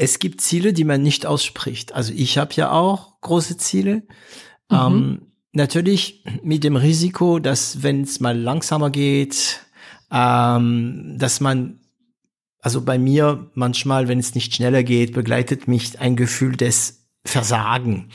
Es 0.00 0.18
gibt 0.18 0.40
Ziele, 0.40 0.72
die 0.72 0.84
man 0.84 1.02
nicht 1.02 1.26
ausspricht. 1.26 1.92
Also 1.92 2.14
ich 2.16 2.38
habe 2.38 2.54
ja 2.54 2.72
auch 2.72 3.20
große 3.20 3.58
Ziele. 3.58 3.96
Mhm. 4.70 4.76
Ähm, 4.76 5.22
natürlich 5.52 6.24
mit 6.42 6.64
dem 6.64 6.76
Risiko, 6.76 7.38
dass 7.38 7.82
wenn 7.82 8.00
es 8.00 8.18
mal 8.18 8.34
langsamer 8.34 8.88
geht, 8.88 9.60
ähm, 10.10 11.16
dass 11.18 11.40
man, 11.40 11.80
also 12.62 12.80
bei 12.80 12.98
mir 12.98 13.50
manchmal, 13.52 14.08
wenn 14.08 14.18
es 14.18 14.34
nicht 14.34 14.54
schneller 14.54 14.84
geht, 14.84 15.12
begleitet 15.12 15.68
mich 15.68 16.00
ein 16.00 16.16
Gefühl 16.16 16.56
des 16.56 17.06
Versagen 17.26 18.08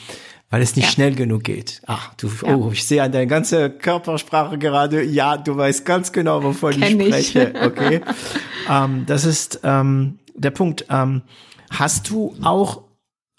weil 0.52 0.62
es 0.62 0.76
nicht 0.76 0.86
ja. 0.86 0.92
schnell 0.92 1.16
genug 1.16 1.44
geht. 1.44 1.82
Ach, 1.86 2.14
du, 2.14 2.28
ja. 2.28 2.56
oh, 2.56 2.70
ich 2.72 2.86
sehe 2.86 3.04
an 3.04 3.12
deiner 3.12 3.26
ganzen 3.26 3.78
Körpersprache 3.78 4.58
gerade, 4.58 5.04
ja, 5.04 5.36
du 5.36 5.58
weißt 5.58 5.86
ganz 5.86 6.14
genau, 6.14 6.44
wovon 6.44 6.72
Kenn 6.80 7.00
ich 7.00 7.08
spreche. 7.08 7.54
Ich. 7.54 7.62
Okay. 7.62 8.02
ähm, 8.70 9.06
das 9.06 9.26
ist 9.26 9.60
ähm, 9.64 10.20
der 10.34 10.52
Punkt. 10.52 10.86
Ähm, 10.90 11.24
hast 11.70 12.10
du 12.10 12.36
auch, 12.42 12.84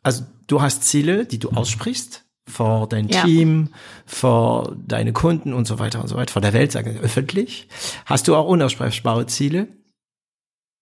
also 0.03 0.25
du 0.47 0.61
hast 0.61 0.85
Ziele, 0.85 1.27
die 1.27 1.39
du 1.39 1.51
aussprichst 1.51 2.25
vor 2.49 2.89
dein 2.89 3.09
ja. 3.09 3.25
Team, 3.25 3.71
vor 4.07 4.77
deine 4.87 5.13
Kunden 5.13 5.53
und 5.53 5.67
so 5.67 5.79
weiter 5.79 6.01
und 6.01 6.09
so 6.09 6.17
weiter, 6.17 6.33
vor 6.33 6.43
der 6.43 6.53
Welt, 6.53 6.73
sagen 6.73 6.99
öffentlich. 6.99 7.69
Hast 8.05 8.29
du 8.29 8.37
auch 8.37 8.47
unaussprechbare 8.47 9.27
Ziele? 9.27 9.69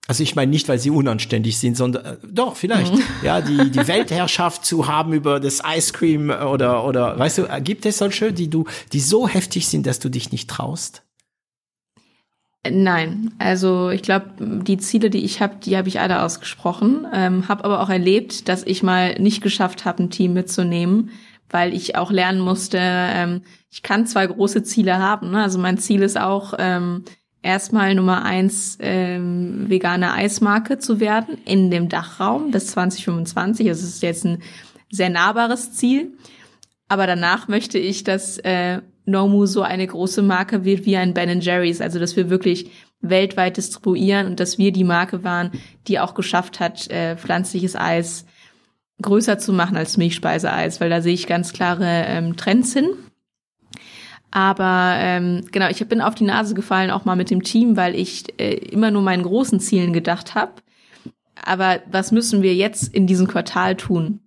Also 0.07 0.23
ich 0.23 0.37
meine 0.37 0.51
nicht, 0.51 0.69
weil 0.69 0.79
sie 0.79 0.91
unanständig 0.91 1.59
sind, 1.59 1.79
sondern 1.79 2.05
äh, 2.05 2.17
doch 2.31 2.57
vielleicht. 2.57 2.95
Mhm. 2.95 3.03
Ja, 3.23 3.41
die 3.41 3.71
die 3.71 3.87
Weltherrschaft 3.89 4.67
zu 4.67 4.87
haben 4.87 5.15
über 5.15 5.41
das 5.41 5.63
Ice 5.67 5.95
Cream 5.95 6.29
oder 6.29 6.85
oder 6.85 7.19
weißt 7.19 7.39
du, 7.39 7.43
äh, 7.45 7.61
gibt 7.63 7.87
es 7.87 7.99
solche, 7.99 8.33
die 8.33 8.51
du 8.51 8.67
die 8.93 9.01
so 9.01 9.27
heftig 9.27 9.67
sind, 9.67 9.87
dass 9.87 10.01
du 10.01 10.11
dich 10.11 10.31
nicht 10.31 10.51
traust? 10.51 11.03
Nein, 12.71 13.33
also 13.39 13.91
ich 13.91 14.03
glaube, 14.03 14.31
die 14.39 14.79
Ziele, 14.79 15.11
die 15.11 15.25
ich 15.25 15.43
habe, 15.43 15.57
die 15.63 15.77
habe 15.77 15.89
ich 15.89 16.01
alle 16.01 16.23
ausgesprochen, 16.23 17.07
ähm, 17.13 17.47
habe 17.49 17.65
aber 17.65 17.83
auch 17.83 17.91
erlebt, 17.91 18.49
dass 18.49 18.63
ich 18.63 18.83
mal 18.83 19.15
nicht 19.21 19.43
geschafft 19.43 19.85
habe, 19.85 20.03
ein 20.03 20.11
Team 20.11 20.33
mitzunehmen, 20.33 21.11
weil 21.51 21.75
ich 21.75 21.97
auch 21.97 22.11
lernen 22.11 22.41
musste, 22.41 22.79
ähm, 22.81 23.43
ich 23.71 23.83
kann 23.83 24.07
zwei 24.07 24.27
große 24.27 24.63
Ziele 24.63 24.99
haben. 24.99 25.33
Ne? 25.33 25.43
Also 25.43 25.59
mein 25.59 25.77
Ziel 25.77 26.03
ist 26.03 26.19
auch, 26.19 26.55
ähm, 26.59 27.05
erstmal 27.45 27.95
Nummer 27.95 28.25
eins 28.25 28.79
ähm, 28.81 29.69
vegane 29.69 30.13
Eismarke 30.15 30.79
zu 30.79 30.99
werden 30.99 31.39
in 31.45 31.71
dem 31.71 31.89
Dachraum 31.89 32.51
bis 32.51 32.69
2025. 32.69 33.67
Das 33.69 33.83
ist 33.83 34.03
jetzt 34.03 34.25
ein 34.25 34.43
sehr 34.91 35.11
nahbares 35.11 35.73
Ziel. 35.75 36.17
Aber 36.89 37.07
danach 37.07 37.47
möchte 37.47 37.79
ich, 37.79 38.03
dass 38.03 38.39
äh, 38.39 38.81
Nomu 39.07 39.47
so 39.47 39.63
eine 39.63 39.87
große 39.87 40.23
Marke 40.23 40.65
wird 40.65 40.87
wie 40.87 40.97
ein 40.97 41.15
Ben 41.15 41.41
Jerry's. 41.41 41.81
Also 41.81 41.99
dass 41.99 42.17
wir 42.17 42.31
wirklich 42.31 42.71
weltweit 43.01 43.57
distribuieren 43.57 44.27
und 44.27 44.41
dass 44.41 44.59
wir 44.59 44.73
die 44.73 44.85
Marke 44.85 45.25
waren, 45.25 45.51
die 45.89 46.01
auch 46.01 46.15
geschafft 46.15 46.61
hat, 46.61 46.91
äh, 46.91 47.17
pflanzliches 47.17 47.77
Eis 47.77 48.25
größer 49.03 49.39
zu 49.39 49.53
machen 49.53 49.77
als 49.77 49.97
Milchspeiseeis, 49.97 50.81
weil 50.81 50.91
da 50.91 51.01
sehe 51.01 51.15
ich 51.15 51.27
ganz 51.27 51.53
klare 51.53 52.05
ähm, 52.07 52.37
Trends 52.37 52.73
hin. 52.73 52.89
Aber 54.31 54.97
ähm, 54.99 55.45
genau, 55.53 55.69
ich 55.69 55.87
bin 55.87 56.01
auf 56.01 56.15
die 56.15 56.25
Nase 56.25 56.55
gefallen, 56.55 56.91
auch 56.91 57.05
mal 57.05 57.15
mit 57.15 57.31
dem 57.31 57.43
Team, 57.43 57.77
weil 57.77 57.95
ich 57.95 58.25
äh, 58.41 58.55
immer 58.55 58.91
nur 58.91 59.03
meinen 59.03 59.23
großen 59.23 59.61
Zielen 59.61 59.93
gedacht 59.93 60.35
habe. 60.35 60.55
Aber 61.45 61.81
was 61.91 62.11
müssen 62.11 62.43
wir 62.43 62.55
jetzt 62.55 62.93
in 62.93 63.07
diesem 63.07 63.29
Quartal 63.29 63.77
tun? 63.77 64.21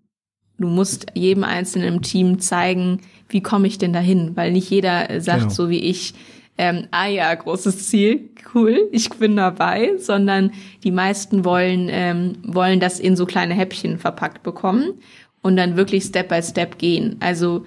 Du 0.60 0.68
musst 0.70 1.08
jedem 1.14 1.44
Einzelnen 1.44 1.96
im 1.96 2.02
Team 2.02 2.40
zeigen, 2.40 3.02
wie 3.30 3.42
komme 3.42 3.68
ich 3.68 3.78
denn 3.78 3.94
dahin? 3.94 4.36
Weil 4.36 4.52
nicht 4.52 4.70
jeder 4.70 5.10
äh, 5.10 5.22
sagt 5.22 5.40
genau. 5.40 5.54
so 5.54 5.70
wie 5.70 5.80
ich, 5.80 6.14
ähm, 6.58 6.88
ah 6.92 7.08
ja, 7.08 7.34
großes 7.34 7.90
Ziel, 7.90 8.30
cool, 8.54 8.88
ich 8.92 9.10
bin 9.10 9.36
dabei, 9.36 9.92
sondern 9.98 10.52
die 10.84 10.92
meisten 10.92 11.46
wollen, 11.46 11.88
ähm, 11.92 12.38
wollen 12.44 12.80
das 12.80 13.00
in 13.00 13.16
so 13.16 13.26
kleine 13.26 13.54
Häppchen 13.54 14.00
verpackt 14.00 14.44
bekommen 14.44 14.94
und 15.42 15.56
dann 15.56 15.78
wirklich 15.78 16.04
Step 16.04 16.30
by 16.30 16.42
Step 16.42 16.78
gehen. 16.78 17.18
Also 17.20 17.66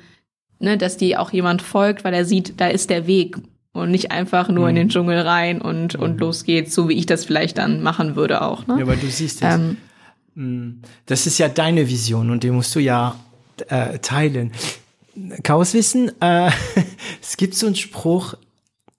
ne, 0.59 0.77
dass 0.77 0.97
die 0.97 1.17
auch 1.17 1.33
jemand 1.33 1.63
folgt, 1.63 2.05
weil 2.05 2.15
er 2.15 2.25
sieht, 2.25 2.61
da 2.61 2.69
ist 2.69 2.91
der 2.91 3.07
Weg 3.07 3.37
und 3.73 3.91
nicht 3.91 4.11
einfach 4.11 4.49
nur 4.49 4.65
mhm. 4.65 4.71
in 4.71 4.75
den 4.77 4.87
mhm. 4.87 4.91
Dschungel 4.91 5.21
rein 5.21 5.61
und, 5.61 5.95
und 5.95 6.15
mhm. 6.15 6.19
los 6.19 6.45
geht's, 6.45 6.75
so 6.75 6.89
wie 6.89 6.95
ich 6.95 7.07
das 7.07 7.25
vielleicht 7.25 7.59
dann 7.59 7.83
machen 7.83 8.17
würde 8.17 8.43
auch. 8.43 8.67
Ne? 8.67 8.77
Ja, 8.81 8.87
weil 8.87 8.97
du 8.97 9.07
siehst 9.07 9.41
jetzt, 9.41 9.55
ähm, 9.55 9.77
mm, 10.35 10.83
das 11.07 11.27
ist 11.27 11.39
ja 11.39 11.49
deine 11.49 11.89
Vision 11.89 12.31
und 12.31 12.43
die 12.43 12.51
musst 12.51 12.75
du 12.75 12.81
ja 12.81 13.17
äh, 13.69 13.99
teilen. 13.99 14.53
Chaoswissen, 15.43 16.13
äh, 16.21 16.51
es 17.23 17.37
gibt 17.37 17.55
so 17.55 17.67
einen 17.67 17.77
Spruch, 17.77 18.35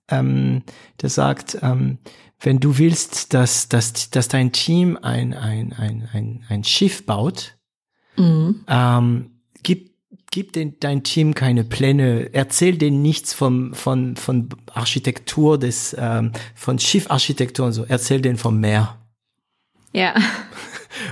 ähm, 0.09 0.63
der 1.01 1.09
sagt, 1.09 1.57
ähm, 1.61 1.97
wenn 2.39 2.59
du 2.59 2.77
willst, 2.77 3.33
dass, 3.33 3.69
dass, 3.69 4.09
dass 4.09 4.27
dein 4.27 4.51
Team 4.51 4.97
ein, 5.01 5.33
ein, 5.33 5.73
ein, 5.73 6.09
ein, 6.11 6.44
ein 6.49 6.63
Schiff 6.63 7.05
baut, 7.05 7.55
mhm. 8.17 8.66
ähm, 8.67 9.31
gib 9.63 9.91
gib 10.31 10.53
den, 10.53 10.79
dein 10.79 11.03
Team 11.03 11.35
keine 11.35 11.63
Pläne, 11.63 12.33
erzähl 12.33 12.78
denen 12.78 13.01
nichts 13.01 13.33
vom, 13.33 13.73
von, 13.73 14.16
von 14.16 14.49
Architektur 14.73 15.59
des, 15.59 15.95
ähm, 15.99 16.31
von 16.55 16.79
Schiffarchitektur 16.79 17.67
und 17.67 17.73
so, 17.73 17.83
erzähl 17.83 18.22
denen 18.22 18.38
vom 18.38 18.59
Meer. 18.59 18.97
Ja. 19.91 20.16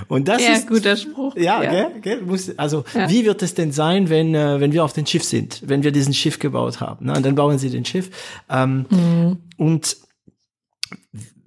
Und 0.07 0.27
das 0.27 0.41
ja, 0.43 0.53
ist 0.53 0.67
guter 0.67 0.95
Spruch. 0.95 1.35
Ja, 1.35 1.63
ja. 1.63 1.71
Gell, 1.71 2.01
gell, 2.01 2.21
muss, 2.21 2.57
also 2.57 2.83
ja. 2.93 3.09
wie 3.09 3.25
wird 3.25 3.41
es 3.41 3.53
denn 3.53 3.71
sein, 3.71 4.09
wenn 4.09 4.35
äh, 4.35 4.59
wenn 4.59 4.71
wir 4.73 4.83
auf 4.83 4.93
dem 4.93 5.05
Schiff 5.05 5.23
sind, 5.23 5.61
wenn 5.65 5.83
wir 5.83 5.91
diesen 5.91 6.13
Schiff 6.13 6.39
gebaut 6.39 6.81
haben? 6.81 7.05
Ne? 7.07 7.13
Und 7.13 7.25
dann 7.25 7.35
bauen 7.35 7.57
sie 7.57 7.69
den 7.69 7.85
Schiff. 7.85 8.09
Ähm, 8.49 8.85
mhm. 8.89 9.37
Und 9.57 9.97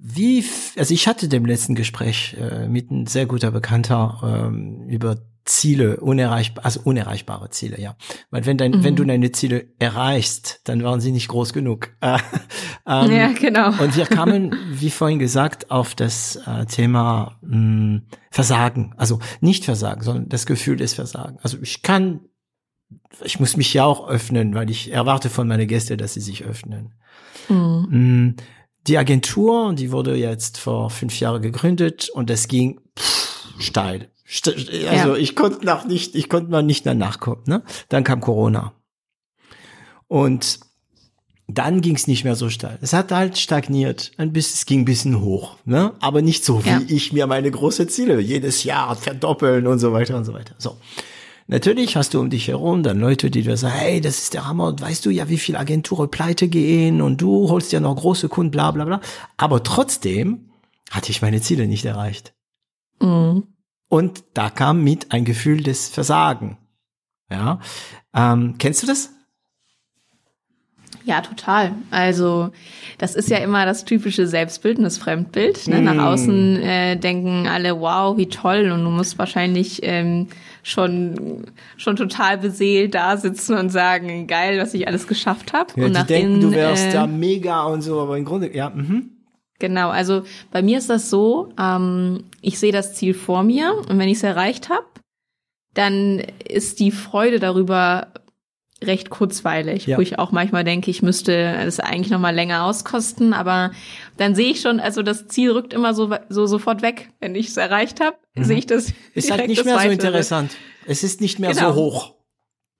wie, 0.05 0.43
also 0.77 0.93
ich 0.93 1.07
hatte 1.07 1.29
dem 1.29 1.45
letzten 1.45 1.75
Gespräch 1.75 2.35
äh, 2.39 2.67
mit 2.67 2.91
einem 2.91 3.07
sehr 3.07 3.25
guter 3.25 3.51
Bekannter 3.51 4.47
ähm, 4.51 4.87
über 4.89 5.17
Ziele, 5.45 5.97
unerreichbar, 5.99 6.65
also 6.65 6.79
unerreichbare 6.83 7.49
Ziele, 7.49 7.79
ja. 7.79 7.97
Weil 8.31 8.45
wenn 8.45 8.57
dein, 8.57 8.71
mhm. 8.71 8.83
wenn 8.83 8.95
du 8.95 9.03
deine 9.03 9.31
Ziele 9.33 9.67
erreichst, 9.77 10.61
dann 10.63 10.83
waren 10.83 11.01
sie 11.01 11.11
nicht 11.11 11.27
groß 11.27 11.51
genug. 11.51 11.89
ähm, 12.01 13.11
ja, 13.11 13.31
genau. 13.33 13.67
Und 13.81 13.97
wir 13.97 14.05
kamen, 14.05 14.55
wie 14.71 14.89
vorhin 14.89 15.19
gesagt, 15.19 15.69
auf 15.69 15.95
das 15.95 16.37
äh, 16.47 16.65
Thema 16.65 17.37
mh, 17.41 17.51
hm, 17.51 18.01
Versagen. 18.31 18.93
Also 18.97 19.19
nicht 19.41 19.65
Versagen, 19.65 20.01
sondern 20.01 20.29
das 20.29 20.45
Gefühl 20.45 20.77
des 20.77 20.93
Versagen. 20.93 21.37
Also 21.41 21.57
ich 21.61 21.81
kann, 21.81 22.21
ich 23.23 23.39
muss 23.39 23.57
mich 23.57 23.73
ja 23.73 23.83
auch 23.83 24.07
öffnen, 24.07 24.55
weil 24.55 24.69
ich 24.69 24.91
erwarte 24.91 25.29
von 25.29 25.47
meinen 25.47 25.67
Gästen, 25.67 25.97
dass 25.97 26.13
sie 26.13 26.21
sich 26.21 26.45
öffnen. 26.45 26.93
Mhm. 27.49 27.87
Hm, 27.89 28.35
die 28.87 28.97
Agentur, 28.97 29.73
die 29.73 29.91
wurde 29.91 30.15
jetzt 30.15 30.57
vor 30.57 30.89
fünf 30.89 31.19
Jahren 31.19 31.41
gegründet 31.41 32.09
und 32.09 32.29
es 32.29 32.47
ging 32.47 32.79
pff, 32.97 33.59
steil 33.59 34.09
also 34.45 34.69
ja. 34.71 35.15
ich 35.15 35.35
konnte 35.35 35.65
noch 35.65 35.85
nicht, 35.85 36.15
ich 36.15 36.29
konnte 36.29 36.51
noch 36.51 36.61
nicht 36.61 36.85
danach 36.85 37.19
kommen. 37.19 37.43
Ne? 37.45 37.63
Dann 37.89 38.03
kam 38.03 38.19
Corona. 38.21 38.73
Und 40.07 40.59
dann 41.47 41.81
ging 41.81 41.95
es 41.95 42.07
nicht 42.07 42.23
mehr 42.23 42.35
so 42.35 42.49
steil. 42.49 42.77
Es 42.81 42.93
hat 42.93 43.11
halt 43.11 43.37
stagniert, 43.37 44.11
ein 44.17 44.31
bisschen, 44.31 44.55
es 44.55 44.65
ging 44.65 44.81
ein 44.81 44.85
bisschen 44.85 45.21
hoch, 45.21 45.57
ne? 45.65 45.93
Aber 45.99 46.21
nicht 46.21 46.45
so, 46.45 46.63
wie 46.63 46.69
ja. 46.69 46.81
ich 46.87 47.11
mir 47.11 47.27
meine 47.27 47.51
große 47.51 47.87
Ziele 47.87 48.19
jedes 48.19 48.63
Jahr 48.63 48.95
verdoppeln 48.95 49.67
und 49.67 49.79
so 49.79 49.91
weiter 49.91 50.15
und 50.15 50.23
so 50.23 50.33
weiter. 50.33 50.55
So. 50.57 50.77
Natürlich 51.47 51.97
hast 51.97 52.13
du 52.13 52.21
um 52.21 52.29
dich 52.29 52.47
herum 52.47 52.83
dann 52.83 52.99
Leute, 52.99 53.29
die 53.29 53.41
dir 53.41 53.57
sagen, 53.57 53.75
hey, 53.75 53.99
das 53.99 54.19
ist 54.19 54.33
der 54.33 54.47
Hammer 54.47 54.67
und 54.67 54.81
weißt 54.81 55.05
du 55.05 55.09
ja, 55.09 55.27
wie 55.27 55.37
viel 55.37 55.57
Agenturen 55.57 56.09
pleite 56.09 56.47
gehen 56.47 57.01
und 57.01 57.21
du 57.21 57.49
holst 57.49 57.73
ja 57.73 57.81
noch 57.81 57.95
große 57.95 58.29
Kunden, 58.29 58.51
bla 58.51 58.71
bla 58.71 58.85
bla. 58.85 59.01
Aber 59.35 59.61
trotzdem 59.61 60.49
hatte 60.89 61.11
ich 61.11 61.21
meine 61.21 61.41
Ziele 61.41 61.67
nicht 61.67 61.83
erreicht. 61.83 62.33
Mhm. 63.01 63.52
Und 63.93 64.23
da 64.33 64.49
kam 64.49 64.83
mit 64.83 65.11
ein 65.11 65.23
Gefühl 65.23 65.61
des 65.61 65.87
Versagen. 65.87 66.57
Ja, 67.29 67.59
ähm, 68.15 68.55
kennst 68.57 68.81
du 68.81 68.87
das? 68.87 69.11
Ja, 71.03 71.21
total. 71.21 71.73
Also 71.91 72.49
das 72.97 73.13
ist 73.13 73.29
ja 73.29 73.37
immer 73.37 73.67
das 73.67 73.85
typische 73.85 74.25
Selbstbild 74.25 74.79
und 74.79 74.85
das 74.85 74.97
Fremdbild. 74.97 75.67
Ne? 75.67 75.79
Mm. 75.79 75.83
Nach 75.83 76.05
außen 76.05 76.55
äh, 76.63 76.95
denken 76.97 77.47
alle, 77.47 77.79
wow, 77.79 78.17
wie 78.17 78.29
toll. 78.29 78.71
Und 78.71 78.83
du 78.83 78.89
musst 78.89 79.19
wahrscheinlich 79.19 79.81
ähm, 79.83 80.25
schon 80.63 81.45
schon 81.77 81.95
total 81.95 82.39
beseelt 82.39 82.95
da 82.95 83.17
sitzen 83.17 83.55
und 83.55 83.69
sagen, 83.69 84.25
geil, 84.25 84.59
was 84.59 84.73
ich 84.73 84.87
alles 84.87 85.05
geschafft 85.05 85.53
habe. 85.53 85.71
Ja, 85.75 85.85
und 85.85 85.95
die 85.95 86.03
denken, 86.03 86.31
innen, 86.31 86.41
du 86.41 86.51
wärst 86.51 86.87
äh, 86.87 86.93
da 86.93 87.05
mega 87.05 87.65
und 87.65 87.83
so, 87.83 88.01
aber 88.01 88.17
im 88.17 88.25
Grunde, 88.25 88.55
ja. 88.55 88.71
Mhm. 88.71 89.12
Genau, 89.63 89.91
also 89.91 90.23
bei 90.51 90.61
mir 90.61 90.77
ist 90.77 90.89
das 90.89 91.09
so, 91.09 91.53
ähm, 91.57 92.25
ich 92.41 92.59
sehe 92.59 92.73
das 92.73 92.95
Ziel 92.95 93.13
vor 93.13 93.43
mir 93.43 93.73
und 93.87 93.97
wenn 93.97 94.09
ich 94.09 94.17
es 94.17 94.23
erreicht 94.23 94.67
habe, 94.67 94.83
dann 95.73 96.19
ist 96.19 96.81
die 96.81 96.91
Freude 96.91 97.39
darüber 97.39 98.07
recht 98.83 99.09
kurzweilig, 99.09 99.87
ja. 99.87 99.95
wo 99.95 100.01
ich 100.01 100.19
auch 100.19 100.33
manchmal 100.33 100.65
denke, 100.65 100.91
ich 100.91 101.01
müsste 101.01 101.33
es 101.33 101.79
eigentlich 101.79 102.11
noch 102.11 102.19
mal 102.19 102.35
länger 102.35 102.65
auskosten, 102.65 103.31
aber 103.31 103.71
dann 104.17 104.35
sehe 104.35 104.51
ich 104.51 104.59
schon, 104.59 104.81
also 104.81 105.01
das 105.01 105.29
Ziel 105.29 105.51
rückt 105.51 105.71
immer 105.71 105.93
so, 105.93 106.13
so 106.27 106.45
sofort 106.45 106.81
weg. 106.81 107.11
Wenn 107.21 107.33
ich 107.33 107.47
es 107.47 107.55
erreicht 107.55 108.01
habe, 108.01 108.17
mhm. 108.35 108.43
sehe 108.43 108.57
ich 108.57 108.65
das. 108.65 108.91
Ist 109.13 109.31
halt 109.31 109.47
nicht 109.47 109.63
mehr 109.63 109.79
so 109.79 109.87
interessant. 109.87 110.51
Es 110.85 111.03
ist 111.03 111.21
nicht 111.21 111.39
mehr 111.39 111.53
genau. 111.53 111.71
so 111.71 111.75
hoch. 111.75 112.15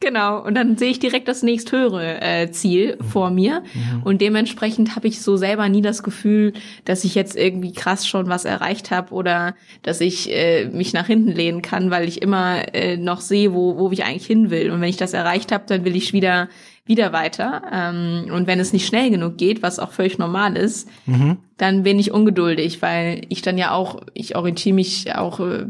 Genau, 0.04 0.44
und 0.44 0.56
dann 0.56 0.76
sehe 0.76 0.90
ich 0.90 1.00
direkt 1.00 1.30
das 1.30 1.44
nächsthöhere 1.44 2.20
äh, 2.20 2.52
Ziel 2.52 2.98
mhm. 3.00 3.04
vor 3.06 3.30
mir. 3.30 3.64
Mhm. 3.74 4.04
Und 4.04 4.20
dementsprechend 4.20 4.98
habe 4.98 5.08
ich 5.08 5.22
so 5.22 5.38
selber 5.38 5.70
nie 5.70 5.82
das 5.82 6.04
Gefühl, 6.04 6.52
dass 6.84 7.06
ich 7.06 7.16
jetzt 7.16 7.38
irgendwie 7.38 7.72
krass 7.72 8.06
schon 8.06 8.28
was 8.28 8.44
erreicht 8.44 8.92
habe 8.92 9.14
oder 9.14 9.56
dass 9.82 10.02
ich 10.02 10.30
äh, 10.30 10.66
mich 10.66 10.92
nach 10.92 11.08
hinten 11.08 11.32
lehnen 11.32 11.62
kann, 11.62 11.90
weil 11.90 12.06
ich 12.06 12.22
immer 12.22 12.76
äh, 12.76 12.98
noch 12.98 13.22
sehe, 13.22 13.54
wo, 13.54 13.78
wo 13.78 13.92
ich 13.92 14.04
eigentlich 14.04 14.28
hin 14.28 14.50
will. 14.50 14.72
Und 14.72 14.82
wenn 14.82 14.90
ich 14.90 14.98
das 14.98 15.14
erreicht 15.14 15.54
habe, 15.54 15.64
dann 15.68 15.86
will 15.86 15.96
ich 15.96 16.12
wieder 16.12 16.50
wieder 16.86 17.14
weiter. 17.14 17.62
Ähm, 17.72 18.26
und 18.30 18.46
wenn 18.46 18.60
es 18.60 18.74
nicht 18.74 18.86
schnell 18.86 19.10
genug 19.10 19.38
geht, 19.38 19.64
was 19.64 19.80
auch 19.80 19.94
völlig 19.94 20.18
normal 20.18 20.58
ist, 20.58 20.90
mhm. 21.06 21.38
dann 21.56 21.84
bin 21.84 21.98
ich 21.98 22.12
ungeduldig, 22.12 22.82
weil 22.82 23.22
ich 23.30 23.42
dann 23.42 23.58
ja 23.58 23.72
auch, 23.72 24.02
ich 24.14 24.36
orientiere 24.36 24.76
mich 24.76 25.16
auch 25.16 25.40
äh, 25.40 25.68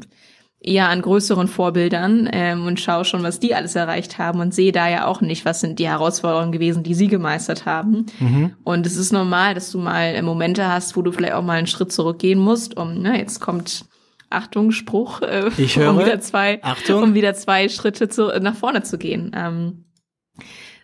eher 0.64 0.88
an 0.88 1.02
größeren 1.02 1.48
Vorbildern 1.48 2.30
ähm, 2.32 2.66
und 2.66 2.80
schaue 2.80 3.04
schon, 3.04 3.22
was 3.22 3.40
die 3.40 3.54
alles 3.54 3.76
erreicht 3.76 4.18
haben 4.18 4.40
und 4.40 4.54
sehe 4.54 4.72
da 4.72 4.88
ja 4.88 5.06
auch 5.06 5.20
nicht, 5.20 5.44
was 5.44 5.60
sind 5.60 5.78
die 5.78 5.88
Herausforderungen 5.88 6.54
gewesen, 6.54 6.84
die 6.84 6.94
sie 6.94 7.08
gemeistert 7.08 7.66
haben. 7.66 8.06
Mhm. 8.20 8.56
Und 8.64 8.88
es 8.88 8.96
ist 8.96 9.12
normal, 9.12 9.54
dass 9.54 9.72
du 9.72 9.78
mal 9.78 10.22
Momente 10.24 10.68
hast, 10.68 10.96
wo 10.96 11.02
du 11.02 11.12
vielleicht 11.12 11.34
auch 11.34 11.44
mal 11.44 11.58
einen 11.58 11.68
Schritt 11.68 11.92
zurückgehen 11.92 12.40
musst, 12.40 12.78
um, 12.78 13.02
ne, 13.02 13.18
jetzt 13.18 13.42
kommt 13.42 13.86
Achtung, 14.30 14.72
Spruch, 14.72 15.22
äh, 15.22 15.50
ich 15.58 15.78
höre. 15.78 15.92
um 15.92 16.00
wieder 16.00 16.20
zwei, 16.22 16.64
Achtung. 16.64 17.04
um 17.04 17.14
wieder 17.14 17.34
zwei 17.34 17.68
Schritte 17.68 18.08
zu, 18.08 18.28
nach 18.40 18.56
vorne 18.56 18.84
zu 18.84 18.98
gehen. 18.98 19.32
Ähm, 19.36 19.86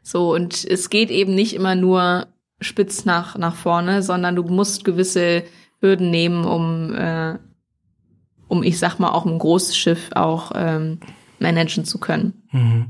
so, 0.04 0.34
und 0.34 0.66
es 0.66 0.90
geht 0.90 1.10
eben 1.10 1.36
nicht 1.36 1.56
immer 1.56 1.76
nur 1.76 2.28
spitz 2.60 3.06
nach, 3.06 3.38
nach 3.38 3.56
vorne, 3.56 4.04
sondern 4.04 4.36
du 4.36 4.44
musst 4.44 4.84
gewisse 4.84 5.44
Hürden 5.80 6.12
nehmen, 6.12 6.44
um 6.44 6.94
äh, 6.94 7.38
um, 8.50 8.64
ich 8.64 8.78
sag 8.78 9.00
mal, 9.00 9.12
auch 9.12 9.26
ein 9.26 9.40
großes 9.40 9.78
Schiff 9.78 10.10
auch 10.14 10.52
ähm, 10.56 11.00
managen 11.40 11.86
zu 11.86 12.00
können. 12.00 12.34
Mhm. 12.52 12.88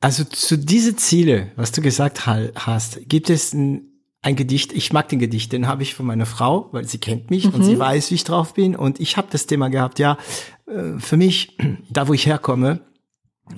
Also 0.00 0.24
zu 0.24 0.58
diese 0.58 0.96
Ziele, 0.96 1.52
was 1.56 1.72
du 1.72 1.80
gesagt 1.80 2.26
hast, 2.26 3.08
gibt 3.08 3.30
es 3.30 3.52
ein, 3.54 3.86
ein 4.22 4.36
Gedicht, 4.36 4.72
ich 4.72 4.92
mag 4.92 5.08
den 5.08 5.18
Gedicht, 5.18 5.52
den 5.52 5.66
habe 5.66 5.82
ich 5.82 5.94
von 5.94 6.06
meiner 6.06 6.26
Frau, 6.26 6.68
weil 6.72 6.86
sie 6.86 6.98
kennt 6.98 7.30
mich 7.30 7.46
mhm. 7.46 7.54
und 7.54 7.64
sie 7.64 7.76
mhm. 7.76 7.80
weiß, 7.80 8.10
wie 8.10 8.16
ich 8.16 8.24
drauf 8.24 8.54
bin 8.54 8.76
und 8.76 8.98
ich 9.00 9.16
habe 9.16 9.28
das 9.30 9.46
Thema 9.46 9.68
gehabt, 9.68 9.98
ja, 9.98 10.18
äh, 10.66 10.98
für 10.98 11.16
mich, 11.16 11.56
da 11.90 12.08
wo 12.08 12.14
ich 12.14 12.26
herkomme, 12.26 12.80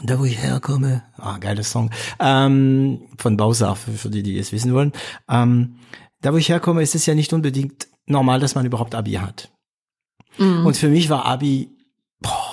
da 0.03 0.19
wo 0.19 0.25
ich 0.25 0.39
herkomme, 0.39 1.05
ah, 1.17 1.39
geiler 1.39 1.65
Song, 1.65 1.91
ähm, 2.19 3.09
von 3.19 3.37
Bausa, 3.37 3.75
für, 3.75 3.93
für 3.93 4.11
die, 4.11 4.23
die 4.23 4.39
es 4.39 4.53
wissen 4.53 4.75
wollen, 4.75 4.93
ähm, 5.29 5.77
da 6.21 6.33
wo 6.33 6.37
ich 6.37 6.49
herkomme, 6.49 6.83
ist 6.83 6.95
es 6.95 7.07
ja 7.07 7.15
nicht 7.15 7.33
unbedingt 7.33 7.89
normal, 8.07 8.41
dass 8.41 8.55
man 8.55 8.67
überhaupt 8.67 8.95
Abi 8.95 9.13
hat. 9.13 9.52
Mhm. 10.39 10.67
Und 10.67 10.77
für 10.77 10.89
mich 10.89 11.11
war 11.11 11.27
Abi, 11.27 11.71
boah, 12.21 12.53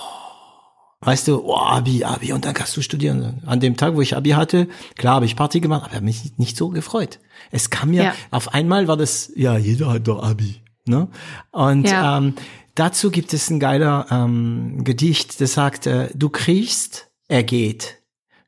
weißt 1.02 1.28
du, 1.28 1.44
oh, 1.44 1.56
Abi, 1.56 2.04
Abi, 2.04 2.34
und 2.34 2.46
dann 2.46 2.54
kannst 2.54 2.76
du 2.76 2.82
studieren. 2.82 3.42
An 3.46 3.60
dem 3.60 3.78
Tag, 3.78 3.96
wo 3.96 4.02
ich 4.02 4.16
Abi 4.16 4.32
hatte, 4.32 4.68
klar 4.96 5.16
habe 5.16 5.26
ich 5.26 5.36
Party 5.36 5.60
gemacht, 5.60 5.86
aber 5.86 5.96
habe 5.96 6.06
mich 6.06 6.38
nicht 6.38 6.58
so 6.58 6.70
gefreut. 6.70 7.20
Es 7.52 7.70
kam 7.70 7.90
mir, 7.90 8.04
ja. 8.04 8.14
auf 8.32 8.54
einmal 8.54 8.88
war 8.88 8.98
das, 8.98 9.32
ja, 9.36 9.58
jeder 9.58 9.94
hat 9.94 10.08
doch 10.08 10.24
Abi. 10.24 10.62
Ne? 10.86 11.08
Und 11.52 11.90
ja. 11.90 12.18
ähm, 12.18 12.34
dazu 12.76 13.12
gibt 13.12 13.34
es 13.34 13.50
ein 13.50 13.60
geiler 13.60 14.08
ähm, 14.12 14.84
Gedicht, 14.84 15.40
das 15.40 15.54
sagt, 15.54 15.88
äh, 15.88 16.10
du 16.14 16.30
kriegst, 16.30 17.10
er 17.28 17.44
geht. 17.44 17.98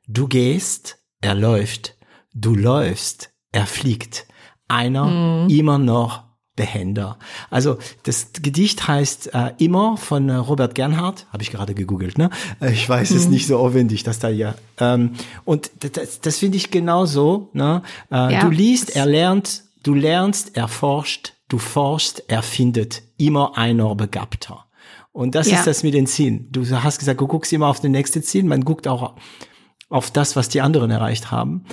Du 0.08 0.26
gehst, 0.26 0.98
er 1.20 1.34
läuft. 1.34 1.96
Du 2.34 2.54
läufst, 2.54 3.30
er 3.52 3.66
fliegt. 3.66 4.26
Einer 4.68 5.04
mhm. 5.44 5.50
immer 5.50 5.78
noch 5.78 6.24
behender. 6.62 7.18
Also 7.50 7.78
das 8.04 8.28
Gedicht 8.40 8.86
heißt 8.86 9.34
äh, 9.34 9.50
Immer 9.58 9.96
von 9.96 10.28
äh, 10.28 10.34
Robert 10.34 10.76
Gernhardt, 10.76 11.26
habe 11.32 11.42
ich 11.42 11.50
gerade 11.50 11.74
gegoogelt, 11.74 12.18
ne? 12.18 12.30
Äh, 12.60 12.72
ich 12.72 12.88
weiß, 12.88 13.10
es 13.10 13.24
mhm. 13.24 13.32
nicht 13.32 13.48
so 13.48 13.58
aufwendig, 13.58 14.04
dass 14.04 14.20
da 14.20 14.28
ja. 14.28 14.54
Ähm, 14.78 15.14
und 15.44 15.72
das, 15.80 16.20
das 16.20 16.38
finde 16.38 16.58
ich 16.58 16.70
genauso. 16.70 17.50
Ne? 17.52 17.82
Äh, 18.12 18.34
ja. 18.34 18.40
Du 18.42 18.50
liest, 18.50 18.94
er 18.94 19.06
lernt, 19.06 19.64
du 19.82 19.94
lernst, 19.94 20.56
er 20.56 20.68
forscht, 20.68 21.34
du 21.48 21.58
forschst, 21.58 22.22
er 22.28 22.44
findet. 22.44 23.02
Immer 23.16 23.58
einer 23.58 23.92
begabter. 23.96 24.66
Und 25.10 25.34
das 25.34 25.50
ja. 25.50 25.58
ist 25.58 25.66
das 25.66 25.82
mit 25.82 25.94
den 25.94 26.06
Zielen. 26.06 26.46
Du 26.52 26.64
hast 26.70 27.00
gesagt, 27.00 27.20
du 27.20 27.26
guckst 27.26 27.52
immer 27.52 27.66
auf 27.66 27.80
den 27.80 27.90
nächste 27.90 28.22
Ziel. 28.22 28.44
Man 28.44 28.64
guckt 28.64 28.86
auch 28.86 29.14
auf 29.88 30.12
das, 30.12 30.36
was 30.36 30.48
die 30.48 30.60
anderen 30.60 30.92
erreicht 30.92 31.32
haben. 31.32 31.64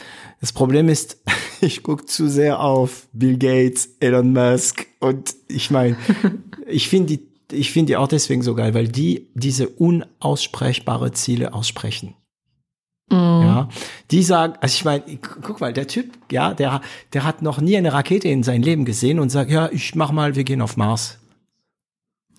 Das 0.41 0.51
Problem 0.51 0.89
ist, 0.89 1.19
ich 1.61 1.83
gucke 1.83 2.05
zu 2.05 2.27
sehr 2.27 2.59
auf 2.59 3.07
Bill 3.13 3.37
Gates, 3.37 3.95
Elon 3.99 4.33
Musk 4.33 4.87
und 4.99 5.35
ich 5.47 5.71
meine, 5.71 5.97
ich 6.67 6.89
finde 6.89 7.17
die, 7.17 7.55
ich 7.55 7.71
finde 7.71 7.87
die 7.87 7.97
auch 7.97 8.07
deswegen 8.07 8.41
so 8.41 8.55
geil, 8.55 8.73
weil 8.73 8.87
die 8.87 9.27
diese 9.33 9.69
unaussprechbare 9.69 11.11
Ziele 11.11 11.53
aussprechen. 11.53 12.15
Mm. 13.09 13.15
Ja, 13.15 13.69
die 14.11 14.23
sagen, 14.23 14.53
also 14.61 14.73
ich 14.73 14.85
meine, 14.85 15.03
guck 15.17 15.59
mal, 15.61 15.73
der 15.73 15.87
Typ, 15.87 16.11
ja, 16.31 16.53
der, 16.53 16.81
der 17.13 17.23
hat 17.23 17.41
noch 17.41 17.59
nie 17.59 17.75
eine 17.75 17.93
Rakete 17.93 18.27
in 18.27 18.43
sein 18.43 18.61
Leben 18.61 18.85
gesehen 18.85 19.19
und 19.19 19.29
sagt, 19.29 19.49
ja, 19.49 19.69
ich 19.71 19.95
mach 19.95 20.11
mal, 20.11 20.35
wir 20.35 20.43
gehen 20.43 20.61
auf 20.61 20.77
Mars. 20.77 21.18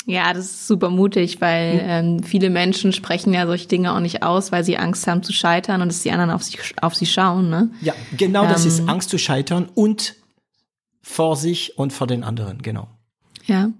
Ja, 0.06 0.32
das 0.32 0.46
ist 0.46 0.66
super 0.66 0.90
mutig, 0.90 1.40
weil 1.40 1.74
mhm. 1.74 1.80
ähm, 1.82 2.22
viele 2.22 2.50
Menschen 2.50 2.92
sprechen 2.92 3.32
ja 3.32 3.46
solche 3.46 3.68
Dinge 3.68 3.94
auch 3.94 4.00
nicht 4.00 4.22
aus, 4.22 4.50
weil 4.50 4.64
sie 4.64 4.78
Angst 4.78 5.06
haben 5.06 5.22
zu 5.22 5.32
scheitern 5.32 5.82
und 5.82 5.88
dass 5.88 6.02
die 6.02 6.10
anderen 6.10 6.30
auf 6.30 6.42
sie, 6.42 6.58
auf 6.80 6.94
sie 6.94 7.06
schauen. 7.06 7.50
Ne? 7.50 7.70
Ja, 7.80 7.94
genau 8.16 8.46
das 8.46 8.64
ist 8.64 8.80
ähm, 8.80 8.88
Angst 8.88 9.10
zu 9.10 9.18
scheitern 9.18 9.68
und 9.74 10.14
vor 11.02 11.36
sich 11.36 11.78
und 11.78 11.92
vor 11.92 12.06
den 12.06 12.24
anderen, 12.24 12.62
genau. 12.62 12.88
Ja, 13.46 13.70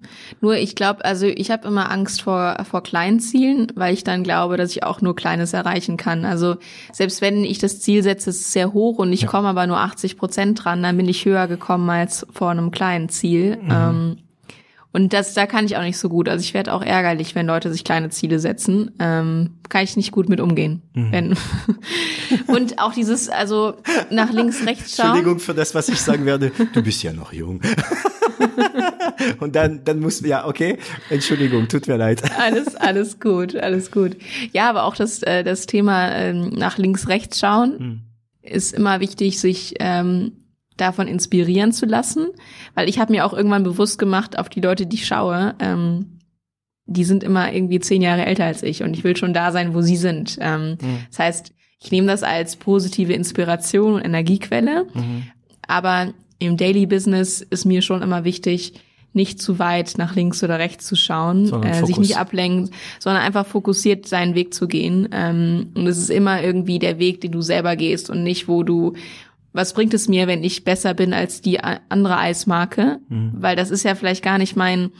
nur 0.40 0.56
ich 0.56 0.74
glaube, 0.74 1.04
also 1.04 1.26
ich 1.26 1.50
habe 1.50 1.68
immer 1.68 1.92
Angst 1.92 2.22
vor, 2.22 2.64
vor 2.68 2.82
kleinen 2.82 3.20
Zielen, 3.20 3.68
weil 3.76 3.94
ich 3.94 4.02
dann 4.02 4.24
glaube, 4.24 4.56
dass 4.56 4.70
ich 4.72 4.82
auch 4.82 5.00
nur 5.00 5.14
Kleines 5.14 5.52
erreichen 5.52 5.96
kann. 5.96 6.24
Also 6.24 6.56
selbst 6.92 7.20
wenn 7.20 7.44
ich 7.44 7.58
das 7.58 7.80
Ziel 7.80 8.02
setze, 8.02 8.30
ist 8.30 8.40
es 8.40 8.52
sehr 8.52 8.72
hoch 8.72 8.98
und 8.98 9.12
ich 9.12 9.22
ja. 9.22 9.28
komme 9.28 9.48
aber 9.48 9.66
nur 9.68 9.78
80 9.78 10.16
Prozent 10.16 10.64
dran, 10.64 10.82
dann 10.82 10.96
bin 10.96 11.08
ich 11.08 11.24
höher 11.24 11.46
gekommen 11.46 11.88
als 11.88 12.26
vor 12.32 12.50
einem 12.50 12.72
kleinen 12.72 13.10
Ziel. 13.10 13.58
Mhm. 13.62 13.70
Ähm, 13.70 14.16
und 14.92 15.12
das, 15.12 15.34
da 15.34 15.46
kann 15.46 15.66
ich 15.66 15.76
auch 15.76 15.82
nicht 15.82 15.98
so 15.98 16.08
gut. 16.08 16.28
Also 16.28 16.42
ich 16.42 16.52
werde 16.52 16.72
auch 16.72 16.82
ärgerlich, 16.82 17.36
wenn 17.36 17.46
Leute 17.46 17.72
sich 17.72 17.84
kleine 17.84 18.10
Ziele 18.10 18.40
setzen. 18.40 18.90
Ähm, 18.98 19.58
kann 19.68 19.84
ich 19.84 19.96
nicht 19.96 20.10
gut 20.10 20.28
mit 20.28 20.40
umgehen. 20.40 20.82
Mhm. 20.94 21.12
Wenn 21.12 21.36
und 22.48 22.78
auch 22.80 22.92
dieses, 22.92 23.28
also 23.28 23.74
nach 24.10 24.32
links, 24.32 24.66
rechts 24.66 24.96
schauen. 24.96 25.06
Entschuldigung 25.06 25.38
für 25.38 25.54
das, 25.54 25.76
was 25.76 25.88
ich 25.88 26.00
sagen 26.00 26.26
werde. 26.26 26.50
Du 26.72 26.82
bist 26.82 27.04
ja 27.04 27.12
noch 27.12 27.32
jung. 27.32 27.60
und 29.40 29.54
dann, 29.54 29.84
dann 29.84 30.00
muss 30.00 30.20
ja, 30.22 30.46
okay. 30.46 30.78
Entschuldigung, 31.08 31.68
tut 31.68 31.86
mir 31.86 31.96
leid. 31.96 32.22
Alles, 32.38 32.74
alles 32.74 33.20
gut, 33.20 33.54
alles 33.54 33.92
gut. 33.92 34.16
Ja, 34.52 34.68
aber 34.70 34.82
auch 34.84 34.96
das, 34.96 35.22
äh, 35.22 35.44
das 35.44 35.66
Thema 35.66 36.10
ähm, 36.16 36.48
nach 36.48 36.78
links, 36.78 37.06
rechts 37.06 37.38
schauen. 37.38 37.76
Mhm. 37.78 38.00
Ist 38.42 38.74
immer 38.74 38.98
wichtig, 38.98 39.38
sich 39.38 39.74
ähm, 39.78 40.39
davon 40.80 41.08
inspirieren 41.08 41.72
zu 41.72 41.86
lassen, 41.86 42.28
weil 42.74 42.88
ich 42.88 42.98
habe 42.98 43.12
mir 43.12 43.24
auch 43.24 43.32
irgendwann 43.32 43.64
bewusst 43.64 43.98
gemacht, 43.98 44.38
auf 44.38 44.48
die 44.48 44.60
Leute, 44.60 44.86
die 44.86 44.96
ich 44.96 45.06
schaue, 45.06 45.54
ähm, 45.58 46.18
die 46.86 47.04
sind 47.04 47.22
immer 47.22 47.52
irgendwie 47.52 47.80
zehn 47.80 48.02
Jahre 48.02 48.26
älter 48.26 48.44
als 48.44 48.62
ich 48.62 48.82
und 48.82 48.94
ich 48.94 49.04
will 49.04 49.16
schon 49.16 49.32
da 49.32 49.52
sein, 49.52 49.74
wo 49.74 49.80
sie 49.80 49.96
sind. 49.96 50.38
Ähm, 50.40 50.78
mhm. 50.80 50.98
Das 51.08 51.18
heißt, 51.18 51.52
ich 51.82 51.90
nehme 51.92 52.08
das 52.08 52.22
als 52.22 52.56
positive 52.56 53.12
Inspiration 53.12 53.94
und 53.94 54.04
Energiequelle, 54.04 54.86
mhm. 54.92 55.24
aber 55.66 56.12
im 56.38 56.56
Daily 56.56 56.86
Business 56.86 57.42
ist 57.42 57.64
mir 57.64 57.82
schon 57.82 58.02
immer 58.02 58.24
wichtig, 58.24 58.74
nicht 59.12 59.42
zu 59.42 59.58
weit 59.58 59.94
nach 59.98 60.14
links 60.14 60.42
oder 60.44 60.58
rechts 60.58 60.86
zu 60.86 60.94
schauen, 60.94 61.52
äh, 61.64 61.84
sich 61.84 61.98
nicht 61.98 62.16
ablenken, 62.16 62.70
sondern 63.00 63.22
einfach 63.22 63.46
fokussiert 63.46 64.06
seinen 64.06 64.34
Weg 64.34 64.54
zu 64.54 64.68
gehen. 64.68 65.08
Ähm, 65.12 65.70
und 65.74 65.86
es 65.86 65.98
ist 65.98 66.10
immer 66.10 66.42
irgendwie 66.42 66.78
der 66.78 66.98
Weg, 66.98 67.20
den 67.20 67.32
du 67.32 67.42
selber 67.42 67.74
gehst 67.76 68.08
und 68.08 68.22
nicht, 68.22 68.46
wo 68.46 68.62
du 68.62 68.94
was 69.52 69.74
bringt 69.74 69.94
es 69.94 70.08
mir, 70.08 70.26
wenn 70.26 70.44
ich 70.44 70.64
besser 70.64 70.94
bin 70.94 71.12
als 71.12 71.40
die 71.40 71.60
andere 71.60 72.18
Eismarke? 72.18 73.00
Mhm. 73.08 73.32
Weil 73.34 73.56
das 73.56 73.70
ist 73.70 73.82
ja 73.82 73.94
vielleicht 73.94 74.22
gar 74.22 74.38
nicht 74.38 74.56
mein, 74.56 74.92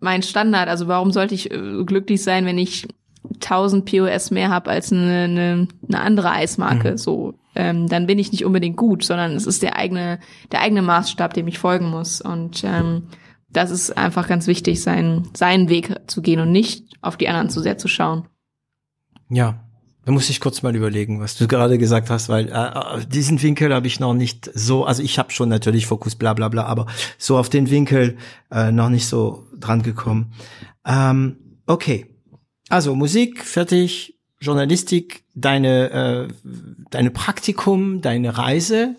mein 0.00 0.22
Standard. 0.22 0.68
Also 0.68 0.88
warum 0.88 1.12
sollte 1.12 1.34
ich 1.34 1.50
äh, 1.50 1.84
glücklich 1.84 2.22
sein, 2.22 2.44
wenn 2.44 2.58
ich 2.58 2.88
1000 3.34 3.84
POS 3.84 4.30
mehr 4.30 4.50
habe 4.50 4.70
als 4.70 4.92
eine, 4.92 5.24
eine, 5.24 5.68
eine 5.86 6.00
andere 6.00 6.30
Eismarke? 6.30 6.92
Mhm. 6.92 6.98
So, 6.98 7.34
ähm, 7.54 7.88
dann 7.88 8.06
bin 8.06 8.18
ich 8.18 8.32
nicht 8.32 8.44
unbedingt 8.44 8.76
gut, 8.76 9.04
sondern 9.04 9.32
es 9.32 9.46
ist 9.46 9.62
der 9.62 9.76
eigene, 9.76 10.18
der 10.50 10.60
eigene 10.60 10.82
Maßstab, 10.82 11.34
dem 11.34 11.46
ich 11.46 11.58
folgen 11.58 11.88
muss. 11.88 12.20
Und 12.20 12.64
ähm, 12.64 13.04
das 13.48 13.70
ist 13.70 13.96
einfach 13.96 14.26
ganz 14.28 14.46
wichtig, 14.48 14.82
seinen, 14.82 15.30
seinen 15.34 15.68
Weg 15.68 15.94
zu 16.08 16.20
gehen 16.20 16.40
und 16.40 16.50
nicht 16.50 16.84
auf 17.00 17.16
die 17.16 17.28
anderen 17.28 17.48
zu 17.48 17.60
sehr 17.60 17.78
zu 17.78 17.88
schauen. 17.88 18.26
Ja, 19.28 19.65
Da 20.06 20.12
muss 20.12 20.30
ich 20.30 20.38
kurz 20.38 20.62
mal 20.62 20.76
überlegen, 20.76 21.18
was 21.18 21.36
du 21.36 21.48
gerade 21.48 21.78
gesagt 21.78 22.10
hast, 22.10 22.28
weil 22.28 22.48
äh, 22.48 22.52
äh 22.52 23.06
diesen 23.06 23.42
Winkel 23.42 23.74
habe 23.74 23.88
ich 23.88 23.98
noch 23.98 24.14
nicht 24.14 24.48
so, 24.54 24.84
also 24.84 25.02
ich 25.02 25.18
habe 25.18 25.32
schon 25.32 25.48
natürlich 25.48 25.86
Fokus, 25.86 26.14
bla 26.14 26.32
bla 26.32 26.48
bla, 26.48 26.64
aber 26.64 26.86
so 27.18 27.36
auf 27.36 27.48
den 27.48 27.70
Winkel 27.70 28.16
äh, 28.52 28.70
noch 28.70 28.88
nicht 28.88 29.08
so 29.08 29.48
dran 29.58 29.82
gekommen. 29.82 30.32
Ähm, 30.86 31.58
okay, 31.66 32.06
also 32.68 32.94
Musik, 32.94 33.44
fertig, 33.44 34.16
Journalistik, 34.38 35.24
deine, 35.34 35.90
äh, 35.90 36.28
deine 36.90 37.10
Praktikum, 37.10 38.00
deine 38.00 38.38
Reise. 38.38 38.94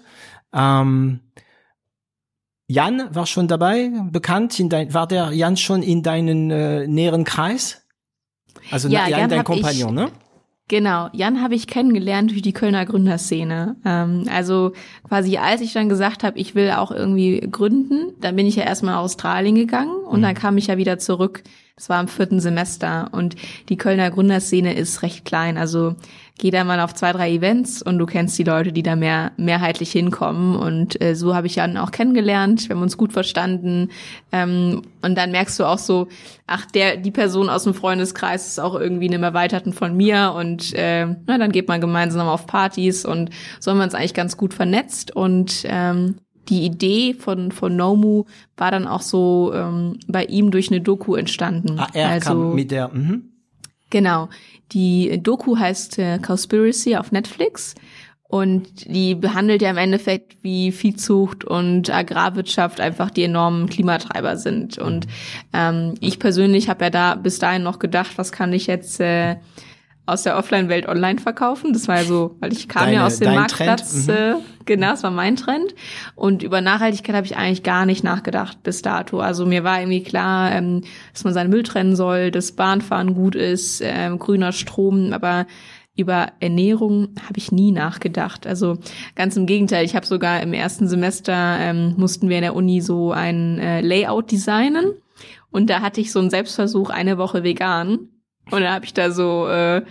Ähm, 0.54 1.22
Jan 2.68 3.16
war 3.16 3.28
schon 3.28 3.48
dabei, 3.48 3.90
bekannt. 4.12 4.60
In 4.60 4.68
dein, 4.68 4.94
war 4.94 5.08
der 5.08 5.32
Jan 5.32 5.56
schon 5.56 5.84
in 5.84 6.04
deinen 6.04 6.52
äh, 6.52 6.86
näheren 6.86 7.24
Kreis? 7.24 7.84
Also 8.72 8.90
ja, 8.90 9.08
Jan, 9.08 9.30
dein 9.30 9.46
Kompagnon, 9.46 9.96
ne? 9.96 10.12
Genau, 10.70 11.08
Jan 11.14 11.42
habe 11.42 11.56
ich 11.56 11.68
kennengelernt 11.68 12.32
durch 12.32 12.42
die 12.42 12.52
Kölner 12.52 12.86
Gründerszene. 12.86 13.78
Ähm, 13.86 14.26
also 14.30 14.74
quasi 15.08 15.38
als 15.38 15.62
ich 15.62 15.72
dann 15.72 15.88
gesagt 15.88 16.24
habe, 16.24 16.38
ich 16.38 16.56
will 16.56 16.72
auch 16.72 16.92
irgendwie 16.92 17.40
gründen, 17.50 18.14
dann 18.20 18.36
bin 18.36 18.46
ich 18.46 18.58
ja 18.58 18.64
erstmal 18.64 18.96
nach 18.96 19.02
Australien 19.02 19.56
gegangen 19.56 19.96
und 19.96 20.20
mhm. 20.20 20.24
dann 20.24 20.36
kam 20.36 20.58
ich 20.58 20.68
ja 20.68 20.78
wieder 20.78 21.00
zurück 21.00 21.44
das 21.78 21.90
war 21.90 22.02
im 22.02 22.08
vierten 22.08 22.40
Semester 22.40 23.10
und 23.12 23.36
die 23.70 23.78
Kölner 23.78 24.10
Gründerszene 24.10 24.74
ist 24.74 25.04
recht 25.04 25.26
klein. 25.26 25.60
Also 25.60 25.96
geh 26.40 26.50
da 26.50 26.64
mal 26.64 26.80
auf 26.80 26.96
zwei, 26.96 27.12
drei 27.12 27.32
Events 27.32 27.84
und 27.84 28.00
du 28.00 28.08
kennst 28.08 28.38
die 28.40 28.44
Leute, 28.44 28.72
die 28.72 28.82
da 28.82 28.96
mehr 28.96 29.32
mehrheitlich 29.38 29.92
hinkommen. 29.92 30.56
Und 30.56 31.00
äh, 31.00 31.16
so 31.16 31.36
habe 31.36 31.46
ich 31.46 31.58
Jan 31.58 31.78
auch 31.78 31.92
kennengelernt. 31.92 32.68
Wir 32.68 32.76
haben 32.76 32.82
uns 32.82 32.98
gut 32.98 33.14
verstanden. 33.14 33.90
Ähm, 34.32 34.82
und 35.04 35.16
dann 35.16 35.30
merkst 35.30 35.60
du 35.60 35.66
auch 35.66 35.78
so, 35.78 36.08
ach, 36.48 36.66
der, 36.66 36.98
die 36.98 37.12
Person 37.12 37.48
aus 37.48 37.66
dem 37.66 37.76
Freundeskreis 37.76 38.48
ist 38.48 38.60
auch 38.60 38.74
irgendwie 38.74 39.08
einem 39.08 39.22
Erweiterten 39.22 39.72
von 39.72 39.96
mir. 39.96 40.34
Und 40.36 40.74
äh, 40.74 41.06
na, 41.28 41.38
dann 41.38 41.52
geht 41.52 41.68
man 41.68 41.80
gemeinsam 41.80 42.28
auf 42.28 42.48
Partys 42.48 43.06
und 43.06 43.30
so 43.60 43.70
haben 43.70 43.78
wir 43.78 43.84
uns 43.84 43.94
eigentlich 43.94 44.16
ganz 44.16 44.36
gut 44.36 44.56
vernetzt. 44.56 45.16
Und 45.16 45.64
ähm, 45.66 46.16
die 46.50 46.66
Idee 46.66 47.14
von, 47.14 47.52
von 47.52 47.76
Nomu 47.76 48.26
war 48.56 48.72
dann 48.72 48.88
auch 48.88 49.02
so 49.02 49.52
ähm, 49.54 50.00
bei 50.08 50.26
ihm 50.26 50.52
durch 50.52 50.70
eine 50.70 50.82
Doku 50.82 51.16
entstanden. 51.16 51.80
Ah, 51.80 51.88
er 51.94 52.10
also, 52.10 52.30
kam 52.30 52.56
mit 52.56 52.72
der, 52.72 52.90
mhm. 52.90 53.30
Genau. 53.90 54.30
Die 54.74 55.22
Doku 55.22 55.58
heißt 55.58 56.00
äh, 56.00 56.20
Conspiracy 56.20 56.98
auf 56.98 57.12
Netflix 57.12 57.76
und 58.30 58.94
die 58.94 59.16
behandelt 59.16 59.62
ja 59.62 59.70
im 59.70 59.78
Endeffekt, 59.78 60.44
wie 60.44 60.74
Viehzucht 60.74 61.46
und 61.46 61.90
Agrarwirtschaft 61.90 62.82
einfach 62.82 63.10
die 63.10 63.24
enormen 63.24 63.70
Klimatreiber 63.70 64.36
sind. 64.36 64.78
Und 64.78 65.08
ähm, 65.54 65.94
ich 66.02 66.20
persönlich 66.20 66.68
habe 66.68 66.86
ja 66.86 66.90
da 66.90 67.16
bis 67.16 67.40
dahin 67.40 67.64
noch 67.64 67.80
gedacht, 67.80 68.18
was 68.18 68.34
kann 68.34 68.52
ich 68.52 68.68
jetzt 68.68 69.00
äh, 69.00 69.38
aus 70.08 70.24
der 70.24 70.38
Offline-Welt 70.38 70.88
online 70.88 71.20
verkaufen. 71.20 71.74
Das 71.74 71.88
war 71.88 71.98
ja 71.98 72.04
so, 72.06 72.36
weil 72.40 72.54
ich 72.54 72.68
kam 72.68 72.86
Deine, 72.86 72.96
ja 72.96 73.06
aus 73.06 73.20
dem 73.20 73.36
Marktplatz, 73.36 74.08
mhm. 74.08 74.14
äh, 74.14 74.34
genau, 74.66 74.92
das 74.92 75.04
war 75.04 75.12
mein 75.12 75.36
Trend. 75.36 75.76
Und 76.16 76.42
über 76.44 76.62
Nachhaltigkeit 76.62 77.16
habe 77.16 77.28
ich 77.28 77.36
eigentlich 77.36 77.62
gar 77.62 77.86
nicht 77.86 78.04
nachgedacht 78.04 78.64
bis 78.64 78.82
dato. 78.82 79.20
Also 79.20 79.46
mir 79.46 79.66
war 79.66 79.82
irgendwie 79.82 80.04
klar, 80.04 80.54
ähm, 80.54 80.82
dass 81.12 81.26
man 81.26 81.34
seinen 81.34 81.50
Müll 81.50 81.64
trennen 81.64 81.96
soll, 81.96 82.32
dass 82.32 82.54
Bahnfahren 82.54 83.14
gut 83.16 83.36
ist, 83.36 83.82
ähm, 83.84 84.18
grüner 84.18 84.54
Strom, 84.54 85.12
aber 85.12 85.46
über 85.98 86.28
Ernährung 86.40 87.10
habe 87.24 87.38
ich 87.38 87.52
nie 87.52 87.72
nachgedacht. 87.72 88.48
Also 88.48 88.78
ganz 89.16 89.36
im 89.36 89.46
Gegenteil, 89.46 89.84
ich 89.84 89.96
habe 89.96 90.06
sogar 90.06 90.42
im 90.42 90.54
ersten 90.54 90.88
Semester 90.88 91.58
ähm, 91.60 91.96
mussten 91.98 92.30
wir 92.30 92.38
in 92.38 92.44
der 92.44 92.56
Uni 92.56 92.80
so 92.80 93.12
ein 93.12 93.60
äh, 93.60 93.82
Layout 93.82 94.32
designen. 94.32 94.94
Und 95.52 95.70
da 95.70 95.82
hatte 95.82 96.00
ich 96.00 96.12
so 96.12 96.20
einen 96.20 96.30
Selbstversuch, 96.30 96.92
eine 96.92 97.18
Woche 97.18 97.44
vegan. 97.44 98.10
Und 98.52 98.62
dann 98.62 98.72
habe 98.72 98.86
ich 98.86 98.94
da 98.94 99.12
so 99.12 99.48
äh, 99.48 99.84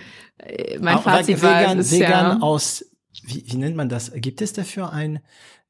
mein 0.80 0.96
Auch 0.96 1.02
Fazit 1.02 1.42
vegan, 1.42 1.64
war, 1.64 1.76
ist, 1.76 1.92
vegan 1.92 2.10
ja, 2.10 2.38
aus 2.40 2.84
wie, 3.22 3.44
wie 3.46 3.56
nennt 3.56 3.76
man 3.76 3.88
das? 3.88 4.12
Gibt 4.14 4.40
es 4.40 4.52
dafür 4.52 4.92
ein 4.92 5.20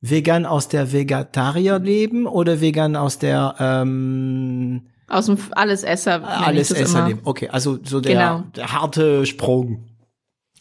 vegan 0.00 0.46
aus 0.46 0.68
der 0.68 0.92
Vegetarierleben 0.92 2.26
oder 2.26 2.60
vegan 2.60 2.96
aus 2.96 3.18
der 3.18 3.54
ähm, 3.58 4.88
aus 5.08 5.26
dem 5.26 5.38
Allesesser 5.52 6.22
Allesesserleben? 6.24 7.22
Okay, 7.24 7.48
also 7.48 7.78
so 7.82 8.00
der, 8.00 8.12
genau. 8.12 8.44
der 8.54 8.72
harte 8.72 9.26
Sprung. 9.26 9.84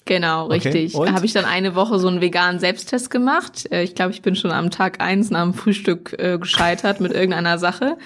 Genau, 0.05 0.45
richtig. 0.47 0.93
Okay. 0.93 1.09
Da 1.09 1.15
habe 1.15 1.25
ich 1.25 1.33
dann 1.33 1.45
eine 1.45 1.73
Woche 1.73 1.97
so 1.97 2.07
einen 2.07 2.21
veganen 2.21 2.59
Selbsttest 2.59 3.09
gemacht. 3.09 3.67
Äh, 3.71 3.83
ich 3.83 3.95
glaube, 3.95 4.11
ich 4.11 4.21
bin 4.21 4.35
schon 4.35 4.51
am 4.51 4.69
Tag 4.69 5.01
eins 5.01 5.31
nach 5.31 5.41
dem 5.41 5.55
Frühstück 5.55 6.15
äh, 6.19 6.37
gescheitert 6.37 6.99
mit 7.01 7.11
irgendeiner 7.11 7.57
Sache. 7.57 7.97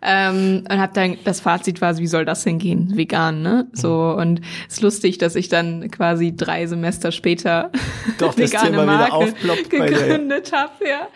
Ähm, 0.00 0.64
und 0.70 0.78
habe 0.78 0.92
dann, 0.94 1.18
das 1.24 1.40
Fazit 1.40 1.82
war, 1.82 1.98
wie 1.98 2.06
soll 2.06 2.24
das 2.24 2.44
denn 2.44 2.58
gehen? 2.58 2.96
Vegan, 2.96 3.42
ne? 3.42 3.66
So, 3.72 3.88
mhm. 4.14 4.20
und 4.22 4.40
es 4.68 4.74
ist 4.74 4.82
lustig, 4.82 5.18
dass 5.18 5.36
ich 5.36 5.50
dann 5.50 5.90
quasi 5.90 6.34
drei 6.34 6.66
Semester 6.66 7.12
später 7.12 7.70
Doch, 8.18 8.36
vegane 8.36 8.84
Marke 8.84 9.34
gegründet 9.68 10.52
habe, 10.52 10.72
ja. 10.88 11.08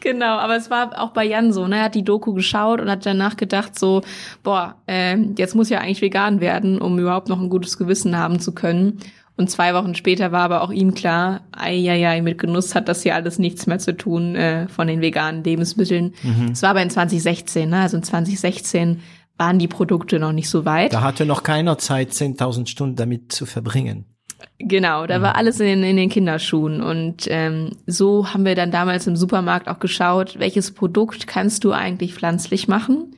Genau, 0.00 0.36
aber 0.38 0.56
es 0.56 0.68
war 0.68 1.00
auch 1.00 1.10
bei 1.10 1.24
Jan 1.24 1.52
so, 1.52 1.68
ne? 1.68 1.76
Er 1.76 1.84
hat 1.84 1.94
die 1.94 2.04
Doku 2.04 2.34
geschaut 2.34 2.80
und 2.80 2.90
hat 2.90 3.06
danach 3.06 3.36
gedacht 3.36 3.78
so, 3.78 4.02
boah, 4.42 4.76
äh, 4.88 5.16
jetzt 5.36 5.54
muss 5.54 5.68
ja 5.68 5.78
eigentlich 5.78 6.02
vegan 6.02 6.40
werden, 6.40 6.80
um 6.80 6.98
überhaupt 6.98 7.28
noch 7.28 7.40
ein 7.40 7.50
gutes 7.50 7.78
Gewissen 7.78 8.16
haben 8.16 8.40
zu 8.40 8.52
können. 8.52 9.00
Und 9.36 9.50
zwei 9.50 9.74
Wochen 9.74 9.94
später 9.94 10.32
war 10.32 10.42
aber 10.42 10.62
auch 10.62 10.70
ihm 10.70 10.94
klar, 10.94 11.42
ja, 11.70 12.22
mit 12.22 12.38
Genuss 12.38 12.74
hat 12.74 12.88
das 12.88 13.02
hier 13.02 13.14
alles 13.14 13.38
nichts 13.38 13.66
mehr 13.66 13.78
zu 13.78 13.94
tun 13.94 14.34
äh, 14.34 14.66
von 14.68 14.86
den 14.86 15.02
veganen 15.02 15.44
Lebensmitteln. 15.44 16.14
Mhm. 16.22 16.52
Es 16.52 16.60
mhm. 16.60 16.62
war 16.62 16.70
aber 16.70 16.82
in 16.82 16.90
2016, 16.90 17.68
ne? 17.68 17.80
also 17.80 17.98
in 17.98 18.02
2016 18.02 19.02
waren 19.36 19.58
die 19.58 19.68
Produkte 19.68 20.18
noch 20.18 20.32
nicht 20.32 20.48
so 20.48 20.64
weit. 20.64 20.94
Da 20.94 21.02
hatte 21.02 21.26
noch 21.26 21.42
keiner 21.42 21.76
Zeit, 21.76 22.12
10.000 22.12 22.66
Stunden 22.68 22.96
damit 22.96 23.32
zu 23.32 23.44
verbringen. 23.44 24.06
Genau, 24.58 25.06
da 25.06 25.18
mhm. 25.18 25.22
war 25.22 25.36
alles 25.36 25.60
in, 25.60 25.82
in 25.82 25.96
den 25.96 26.08
Kinderschuhen. 26.08 26.82
Und 26.82 27.26
ähm, 27.28 27.72
so 27.86 28.32
haben 28.32 28.46
wir 28.46 28.54
dann 28.54 28.70
damals 28.70 29.06
im 29.06 29.16
Supermarkt 29.16 29.68
auch 29.68 29.80
geschaut, 29.80 30.38
welches 30.38 30.72
Produkt 30.72 31.26
kannst 31.26 31.64
du 31.64 31.72
eigentlich 31.72 32.14
pflanzlich 32.14 32.68
machen, 32.68 33.16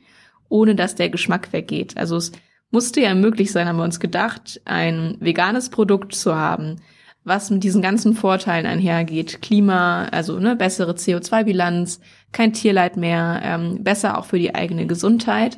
ohne 0.49 0.75
dass 0.75 0.95
der 0.95 1.09
Geschmack 1.09 1.53
weggeht. 1.53 1.97
Also 1.97 2.17
es 2.17 2.33
musste 2.71 3.01
ja 3.01 3.15
möglich 3.15 3.51
sein, 3.51 3.67
haben 3.67 3.77
wir 3.77 3.83
uns 3.83 3.99
gedacht, 3.99 4.61
ein 4.65 5.17
veganes 5.19 5.69
Produkt 5.69 6.13
zu 6.13 6.35
haben, 6.35 6.77
was 7.23 7.49
mit 7.49 7.63
diesen 7.63 7.81
ganzen 7.81 8.13
Vorteilen 8.13 8.65
einhergeht. 8.65 9.41
Klima, 9.41 10.05
also 10.05 10.39
ne, 10.39 10.55
bessere 10.55 10.93
CO2-Bilanz, 10.93 11.99
kein 12.31 12.53
Tierleid 12.53 12.97
mehr, 12.97 13.41
ähm, 13.43 13.83
besser 13.83 14.17
auch 14.17 14.25
für 14.25 14.39
die 14.39 14.55
eigene 14.55 14.87
Gesundheit, 14.87 15.57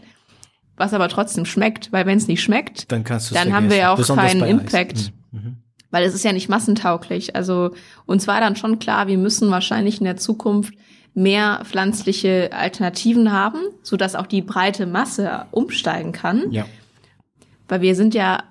was 0.77 0.93
aber 0.93 1.09
trotzdem 1.09 1.45
schmeckt, 1.45 1.91
weil 1.91 2.05
wenn 2.05 2.17
es 2.17 2.27
nicht 2.27 2.41
schmeckt, 2.41 2.91
dann, 2.91 3.03
dann 3.03 3.53
haben 3.53 3.69
wir 3.69 3.77
ja 3.77 3.93
auch 3.93 3.97
Besonders 3.97 4.31
keinen 4.31 4.43
Impact. 4.43 5.11
Mhm. 5.31 5.39
mhm. 5.39 5.57
Weil 5.93 6.05
es 6.05 6.15
ist 6.15 6.23
ja 6.23 6.31
nicht 6.31 6.47
massentauglich. 6.47 7.35
Also 7.35 7.71
uns 8.05 8.25
war 8.25 8.39
dann 8.39 8.55
schon 8.55 8.79
klar, 8.79 9.07
wir 9.07 9.17
müssen 9.17 9.51
wahrscheinlich 9.51 9.99
in 9.99 10.05
der 10.05 10.15
Zukunft 10.15 10.73
mehr 11.13 11.63
pflanzliche 11.65 12.51
Alternativen 12.53 13.33
haben, 13.33 13.59
so 13.81 13.97
dass 13.97 14.15
auch 14.15 14.27
die 14.27 14.41
breite 14.41 14.85
Masse 14.85 15.47
umsteigen 15.51 16.13
kann. 16.13 16.49
Ja. 16.51 16.65
Weil 17.67 17.81
wir 17.81 17.95
sind 17.95 18.13
ja, 18.13 18.43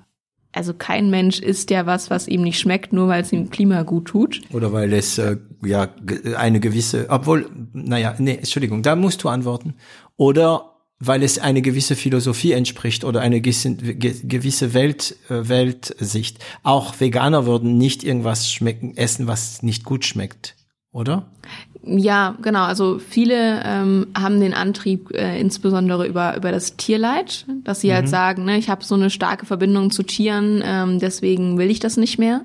also 0.53 0.75
kein 0.75 1.11
Mensch 1.11 1.41
isst 1.41 1.71
ja 1.71 1.87
was, 1.87 2.11
was 2.11 2.29
ihm 2.29 2.43
nicht 2.43 2.59
schmeckt, 2.59 2.93
nur 2.93 3.09
weil 3.09 3.23
es 3.23 3.33
ihm 3.33 3.51
Klima 3.51 3.83
gut 3.83 4.07
tut. 4.07 4.41
Oder 4.53 4.73
weil 4.73 4.93
es 4.93 5.19
äh, 5.19 5.37
ja 5.65 5.89
eine 6.37 6.61
gewisse, 6.61 7.07
obwohl, 7.09 7.49
naja, 7.73 8.15
nee, 8.19 8.37
Entschuldigung, 8.37 8.83
da 8.83 8.97
musst 8.97 9.23
du 9.23 9.29
antworten. 9.29 9.75
Oder 10.17 10.71
weil 11.01 11.23
es 11.23 11.39
eine 11.39 11.63
gewisse 11.63 11.97
Philosophie 11.97 12.53
entspricht 12.53 13.05
oder 13.05 13.23
eine 13.23 13.41
gewisse 13.41 14.75
Welt, 14.75 15.17
äh, 15.31 15.49
Weltsicht. 15.49 16.39
Auch 16.63 17.01
Veganer 17.01 17.47
würden 17.47 17.79
nicht 17.79 18.05
irgendwas 18.05 18.53
schmecken, 18.53 18.97
essen, 18.97 19.27
was 19.27 19.63
nicht 19.63 19.85
gut 19.85 20.05
schmeckt, 20.05 20.57
oder? 20.93 21.33
Ja, 21.83 22.37
genau. 22.43 22.65
Also 22.65 22.99
viele 22.99 23.63
ähm, 23.65 24.09
haben 24.17 24.41
den 24.41 24.53
Antrieb 24.53 25.11
äh, 25.13 25.41
insbesondere 25.41 26.07
über 26.07 26.37
über 26.37 26.53
das 26.53 26.77
Tierleid, 26.77 27.47
dass 27.65 27.81
sie 27.81 27.93
halt 27.93 28.03
mhm. 28.03 28.07
halt 28.07 28.09
sagen, 28.09 28.45
ne, 28.45 28.59
ich 28.59 28.69
habe 28.69 28.85
so 28.85 28.95
eine 28.95 29.09
starke 29.09 29.47
Verbindung 29.47 29.91
zu 29.91 30.03
Tieren, 30.03 30.63
ähm, 30.65 30.99
deswegen 30.99 31.59
will 31.59 31.71
ich 31.71 31.81
das 31.81 31.97
nicht 31.97 32.19
mehr. 32.19 32.43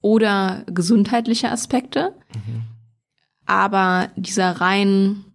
Oder 0.00 0.62
gesundheitliche 0.66 1.50
Aspekte. 1.50 2.12
Mhm. 2.34 2.62
Aber 3.46 4.08
dieser 4.16 4.60
rein 4.60 5.25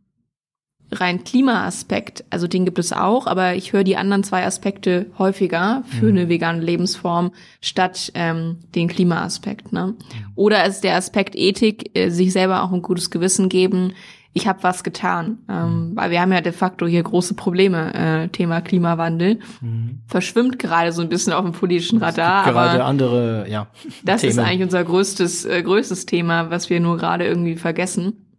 rein 0.92 1.24
Klimaaspekt, 1.24 2.24
also 2.30 2.48
den 2.48 2.66
gibt 2.66 2.80
es 2.80 2.94
auch, 2.94 3.28
aber 3.28 3.56
ich 3.56 3.74
höre 3.74 3.84
die 3.84 3.98
anderen 3.98 4.24
zwei 4.24 4.46
Aspekte 4.46 5.08
häufiger 5.18 5.84
für 5.88 6.06
mhm. 6.06 6.18
eine 6.18 6.30
vegane 6.30 6.62
Lebensform 6.62 7.32
statt 7.62 8.12
ähm, 8.14 8.58
den 8.76 8.88
Klimaaspekt. 8.88 9.72
Ne? 9.72 9.96
Oder 10.36 10.66
ist 10.66 10.84
der 10.84 10.96
Aspekt 10.96 11.36
Ethik, 11.36 11.98
äh, 11.98 12.10
sich 12.10 12.34
selber 12.34 12.64
auch 12.64 12.72
ein 12.72 12.82
gutes 12.82 13.10
Gewissen 13.10 13.50
geben. 13.50 13.94
Ich 14.34 14.48
habe 14.48 14.64
was 14.64 14.84
getan, 14.84 15.40
ähm, 15.50 15.90
mhm. 15.90 15.96
weil 15.96 16.12
wir 16.12 16.22
haben 16.22 16.32
ja 16.32 16.40
de 16.40 16.54
facto 16.54 16.88
hier 16.88 17.04
große 17.04 17.34
Probleme. 17.34 17.94
Äh, 17.94 18.28
Thema 18.30 18.62
Klimawandel 18.62 19.40
mhm. 19.60 20.00
verschwimmt 20.08 20.58
gerade 20.58 20.94
so 20.94 21.02
ein 21.02 21.10
bisschen 21.10 21.34
auf 21.34 21.44
dem 21.44 21.52
politischen 21.52 22.00
Radar. 22.00 22.46
gerade 22.46 22.72
aber 22.72 22.86
andere, 22.86 23.46
ja. 23.50 23.68
Das 24.04 24.22
Themen. 24.22 24.32
ist 24.32 24.40
eigentlich 24.40 24.64
unser 24.64 24.84
größtes 24.84 25.46
äh, 25.46 25.62
größtes 25.64 26.06
Thema, 26.06 26.50
was 26.50 26.70
wir 26.70 26.80
nur 26.80 26.98
gerade 26.98 27.26
irgendwie 27.26 27.56
vergessen. 27.56 28.31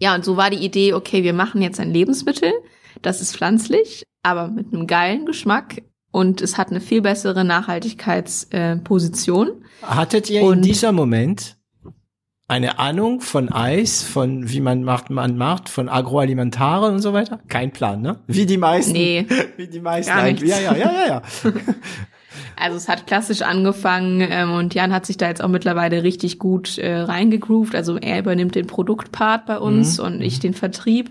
Ja, 0.00 0.14
und 0.14 0.24
so 0.24 0.36
war 0.36 0.50
die 0.50 0.64
Idee, 0.64 0.94
okay, 0.94 1.22
wir 1.22 1.32
machen 1.32 1.62
jetzt 1.62 1.80
ein 1.80 1.92
Lebensmittel, 1.92 2.52
das 3.02 3.20
ist 3.20 3.36
pflanzlich, 3.36 4.04
aber 4.22 4.48
mit 4.48 4.72
einem 4.72 4.86
geilen 4.86 5.26
Geschmack, 5.26 5.82
und 6.12 6.40
es 6.42 6.58
hat 6.58 6.70
eine 6.70 6.80
viel 6.80 7.00
bessere 7.00 7.44
Nachhaltigkeitsposition. 7.44 9.48
Äh, 9.48 9.86
Hattet 9.86 10.30
ihr 10.30 10.42
und 10.42 10.58
in 10.58 10.62
dieser 10.62 10.92
Moment 10.92 11.56
eine 12.48 12.78
Ahnung 12.78 13.20
von 13.22 13.50
Eis, 13.50 14.02
von 14.02 14.50
wie 14.50 14.60
man 14.60 14.84
macht, 14.84 15.08
man 15.08 15.38
macht, 15.38 15.70
von 15.70 15.88
Agroalimentare 15.88 16.92
und 16.92 17.00
so 17.00 17.14
weiter? 17.14 17.40
Kein 17.48 17.72
Plan, 17.72 18.02
ne? 18.02 18.20
Wie 18.26 18.44
die 18.44 18.58
meisten. 18.58 18.92
Nee. 18.92 19.24
Wie 19.56 19.68
die 19.68 19.80
meisten. 19.80 20.12
Gar 20.12 20.24
nichts. 20.24 20.42
Ja, 20.42 20.60
ja, 20.60 20.76
ja, 20.76 20.92
ja, 20.92 21.06
ja. 21.06 21.22
Also 22.56 22.76
es 22.76 22.88
hat 22.88 23.06
klassisch 23.06 23.42
angefangen 23.42 24.20
ähm, 24.28 24.52
und 24.52 24.74
Jan 24.74 24.92
hat 24.92 25.06
sich 25.06 25.16
da 25.16 25.28
jetzt 25.28 25.42
auch 25.42 25.48
mittlerweile 25.48 26.02
richtig 26.02 26.38
gut 26.38 26.78
äh, 26.78 27.00
reingegroovt. 27.00 27.74
Also 27.74 27.96
er 27.96 28.18
übernimmt 28.18 28.54
den 28.54 28.66
Produktpart 28.66 29.46
bei 29.46 29.58
uns 29.58 29.98
mhm. 29.98 30.04
und 30.04 30.20
ich 30.20 30.40
den 30.40 30.54
Vertrieb. 30.54 31.10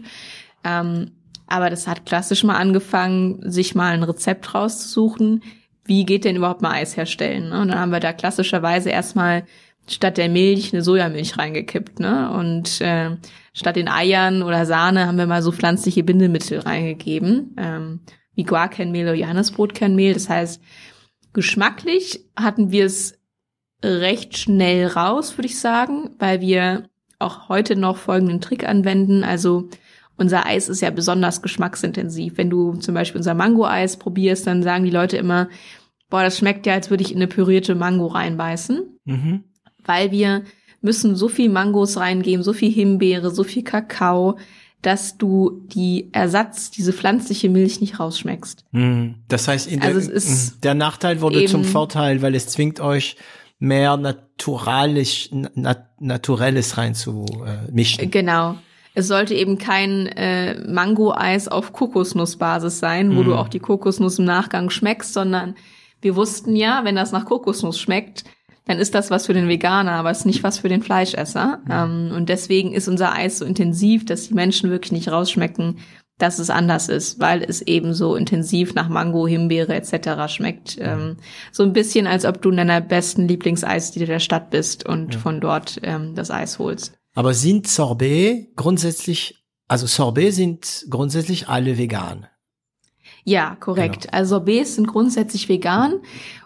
Ähm, 0.63 1.12
aber 1.48 1.70
das 1.70 1.88
hat 1.88 2.06
klassisch 2.06 2.44
mal 2.44 2.56
angefangen, 2.56 3.40
sich 3.50 3.75
mal 3.75 3.94
ein 3.94 4.04
Rezept 4.04 4.54
rauszusuchen. 4.56 5.44
Wie 5.84 6.06
geht 6.06 6.24
denn 6.24 6.38
überhaupt 6.38 6.62
mal 6.62 6.72
Eis 6.72 6.96
herstellen? 6.96 7.50
Ne? 7.50 7.62
Und 7.62 7.68
dann 7.70 7.80
haben 7.80 7.92
wir 7.92 8.00
da 8.00 8.13
klassischerweise 8.13 8.90
erstmal 8.90 9.44
statt 9.88 10.18
der 10.18 10.30
Milch 10.30 10.74
eine 10.74 10.82
Sojamilch 10.82 11.38
reingekippt, 11.38 12.00
ne? 12.00 12.32
Und 12.32 12.82
äh, 12.82 13.18
statt 13.54 13.75
den 13.75 13.88
Eiern 13.88 14.44
oder 14.44 14.66
Sahne 14.66 15.08
haben 15.08 15.18
wir 15.18 15.28
mal 15.28 15.42
so 15.42 15.51
pflanzliche 15.51 16.04
Bindemittel 16.04 16.60
reingegeben, 16.60 17.56
ähm, 17.58 18.00
wie 18.36 18.44
Guarkernmehl 18.44 19.06
oder 19.06 19.16
Johannesbrotkernmehl. 19.16 20.13
Das 20.13 20.30
heißt, 20.30 20.62
geschmacklich 21.34 22.26
hatten 22.36 22.72
wir 22.72 22.86
es 22.86 23.18
recht 23.84 24.38
schnell 24.38 24.88
raus, 24.88 25.38
würde 25.38 25.48
ich 25.48 25.60
sagen, 25.60 26.12
weil 26.20 26.42
wir 26.42 26.90
auch 27.20 27.50
heute 27.50 27.76
noch 27.76 27.98
folgenden 27.98 28.42
Trick 28.42 28.68
anwenden. 28.68 29.24
Also 29.24 29.70
unser 30.18 30.46
Eis 30.46 30.70
ist 30.70 30.82
ja 30.82 30.90
besonders 30.90 31.42
geschmacksintensiv. 31.42 32.38
Wenn 32.38 32.50
du 32.50 32.74
zum 32.76 32.94
Beispiel 32.94 33.20
unser 33.20 33.34
Mango-Eis 33.34 33.98
probierst, 33.98 34.46
dann 34.46 34.64
sagen 34.64 34.86
die 34.86 34.92
Leute 34.92 35.18
immer, 35.18 35.50
boah, 36.10 36.24
das 36.24 36.38
schmeckt 36.38 36.66
ja, 36.66 36.74
als 36.74 36.90
würde 36.90 37.04
ich 37.04 37.12
in 37.12 37.18
eine 37.18 37.28
pürierte 37.28 37.76
Mango 37.76 38.08
reinbeißen. 38.08 39.00
Mhm. 39.06 39.44
Weil 39.84 40.12
wir 40.12 40.44
müssen 40.82 41.16
so 41.16 41.28
viel 41.28 41.50
Mangos 41.50 41.98
reingeben, 41.98 42.44
so 42.44 42.54
viel 42.54 42.72
Himbeere, 42.72 43.32
so 43.32 43.44
viel 43.44 43.64
Kakao, 43.64 44.38
dass 44.82 45.18
du 45.18 45.62
die 45.68 46.10
Ersatz, 46.12 46.72
diese 46.72 46.94
pflanzliche 46.94 47.50
Milch 47.50 47.82
nicht 47.82 48.00
rausschmeckst. 48.00 48.66
Mhm. 48.72 49.16
Das 49.28 49.48
heißt, 49.48 49.72
der, 49.72 49.84
also 49.84 50.52
der, 50.64 50.74
Nachteil 50.74 51.22
wurde 51.22 51.46
zum 51.46 51.64
Vorteil, 51.64 52.22
weil 52.22 52.36
es 52.36 52.48
zwingt 52.48 52.80
euch 52.80 53.16
mehr 53.60 53.96
naturalisch, 53.98 55.30
nat 55.32 55.88
naturelles 56.00 56.78
reinzumischen. 56.78 58.04
Äh, 58.04 58.08
genau. 58.08 58.56
Es 58.94 59.08
sollte 59.08 59.36
eben 59.36 59.58
kein 59.58 60.08
äh, 60.08 60.56
Mango-Eis 60.68 61.48
auf 61.48 61.72
Kokosnussbasis 61.72 62.80
sein, 62.80 63.16
wo 63.16 63.22
mm. 63.22 63.26
du 63.26 63.36
auch 63.36 63.48
die 63.48 63.60
Kokosnuss 63.60 64.20
im 64.20 64.26
Nachgang 64.26 64.70
schmeckst, 64.70 65.14
sondern 65.14 65.56
wir 66.02 66.16
wussten 66.16 66.56
ja, 66.56 66.82
wenn 66.84 66.96
das 66.96 67.12
nach 67.12 67.26
Kokosnuss 67.26 67.80
schmeckt, 67.80 68.26
dann 68.65 68.77
ist 68.77 68.94
das 68.94 69.10
was 69.10 69.25
für 69.25 69.34
den 69.34 69.48
Veganer, 69.48 69.94
aber 69.94 70.12
es 70.12 70.20
ist 70.20 70.25
nicht 70.25 70.44
was 70.44 70.60
für 70.60 70.70
den 70.70 70.84
Fleischesser. 70.84 71.60
Mm. 71.65 71.72
Ähm, 71.72 72.12
und 72.15 72.30
deswegen 72.30 72.74
ist 72.74 72.88
unser 72.88 73.13
Eis 73.13 73.39
so 73.39 73.46
intensiv, 73.46 74.06
dass 74.06 74.27
die 74.27 74.34
Menschen 74.34 74.70
wirklich 74.70 74.91
nicht 74.91 75.12
rausschmecken, 75.12 75.77
dass 76.22 76.39
es 76.39 76.50
anders 76.50 76.88
ist, 76.88 77.20
weil 77.20 77.44
es 77.44 77.62
eben 77.62 77.94
so 77.94 78.15
intensiv 78.15 78.75
nach 78.75 78.89
Mango, 78.89 79.27
Himbeere 79.27 79.74
etc. 79.74 80.32
schmeckt. 80.32 80.77
Mhm. 80.77 80.86
Ähm, 80.86 81.18
so 81.51 81.63
ein 81.63 81.74
bisschen, 81.74 82.08
als 82.08 82.25
ob 82.25 82.41
du 82.41 82.51
in 82.51 82.58
deiner 82.58 82.82
besten 82.82 83.27
Lieblingseisdiele 83.27 84.06
der 84.06 84.20
Stadt 84.20 84.51
bist 84.51 84.86
und 84.88 85.15
ja. 85.15 85.20
von 85.20 85.41
dort 85.41 85.80
ähm, 85.84 86.13
das 86.15 86.30
Eis 86.30 86.60
holst. 86.60 86.94
Aber 87.13 87.34
sind 87.34 87.68
Sorbet 87.68 88.56
grundsätzlich, 88.56 89.44
also 89.68 89.88
Sorbet 89.88 90.34
sind 90.34 90.86
grundsätzlich 90.89 91.50
alle 91.50 91.77
vegan? 91.77 92.27
Ja, 93.24 93.56
korrekt. 93.60 94.03
Genau. 94.03 94.13
Also 94.13 94.36
Sorbets 94.36 94.75
sind 94.75 94.88
grundsätzlich 94.88 95.50
vegan 95.50 96.00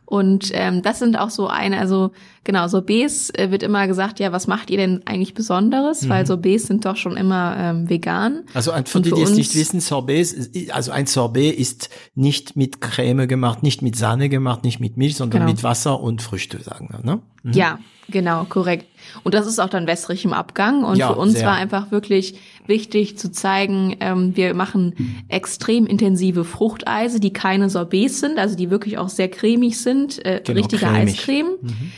und 0.05 0.51
ähm, 0.53 0.83
das 0.83 1.00
sind 1.00 1.17
auch 1.17 1.31
so 1.31 1.47
eine, 1.47 1.79
also 1.79 2.12
genau, 2.43 2.67
Sorbets 2.67 3.31
äh, 3.31 3.50
wird 3.50 3.63
immer 3.63 3.88
gesagt, 3.88 4.19
ja, 4.19 4.31
was 4.31 4.45
macht 4.45 4.69
ihr 4.69 4.77
denn 4.77 5.01
eigentlich 5.05 5.33
Besonderes? 5.33 6.03
Mhm. 6.03 6.09
Weil 6.09 6.27
Sorbets 6.27 6.67
sind 6.67 6.86
doch 6.86 6.95
schon 6.95 7.17
immer 7.17 7.56
ähm, 7.58 7.89
vegan. 7.89 8.43
Also 8.53 8.71
für 8.86 9.01
die, 9.01 9.12
die 9.12 9.21
es 9.21 9.32
nicht 9.32 9.56
wissen, 9.56 9.80
Sorbets, 9.80 10.51
also 10.71 10.91
ein 10.91 11.08
Sorbet 11.08 11.58
ist 11.58 11.89
nicht 12.13 12.56
mit 12.56 12.82
Creme 12.82 13.27
gemacht, 13.27 13.63
nicht 13.63 13.82
mit 13.82 13.95
Sahne 13.95 14.30
gemacht, 14.30 14.63
nicht 14.63 14.80
mit 14.80 14.95
Milch, 14.95 15.15
sondern 15.15 15.41
genau. 15.41 15.51
mit 15.51 15.63
Wasser 15.63 15.99
und 15.99 16.21
Früchte, 16.21 16.62
sagen 16.62 16.89
wir, 16.91 17.03
ne? 17.03 17.21
Mhm. 17.41 17.53
Ja, 17.53 17.80
genau, 18.10 18.45
korrekt. 18.45 18.86
Und 19.23 19.34
das 19.34 19.47
ist 19.47 19.60
auch 19.60 19.69
dann 19.69 19.88
wässrig 19.88 20.25
im 20.25 20.34
Abgang. 20.34 20.84
Und 20.84 20.97
ja, 20.97 21.08
für 21.08 21.19
uns 21.19 21.34
sehr. 21.34 21.47
war 21.47 21.53
einfach 21.53 21.91
wirklich 21.91 22.39
wichtig 22.67 23.17
zu 23.17 23.32
zeigen, 23.32 23.97
ähm, 23.99 24.36
wir 24.36 24.54
machen 24.54 25.23
extrem 25.28 25.86
intensive 25.86 26.45
Fruchteise, 26.45 27.19
die 27.19 27.34
keine 27.34 27.69
Sorbets 27.69 28.19
sind, 28.19 28.38
also 28.38 28.56
die 28.56 28.69
wirklich 28.69 28.97
auch 28.97 29.10
sehr 29.10 29.30
cremig 29.30 29.80
sind, 29.80 30.23
äh, 30.25 30.41
genau, 30.43 30.60
richtige 30.60 30.86
cremig. 30.86 31.19
Eiscreme. 31.19 31.58
Mhm. 31.62 31.91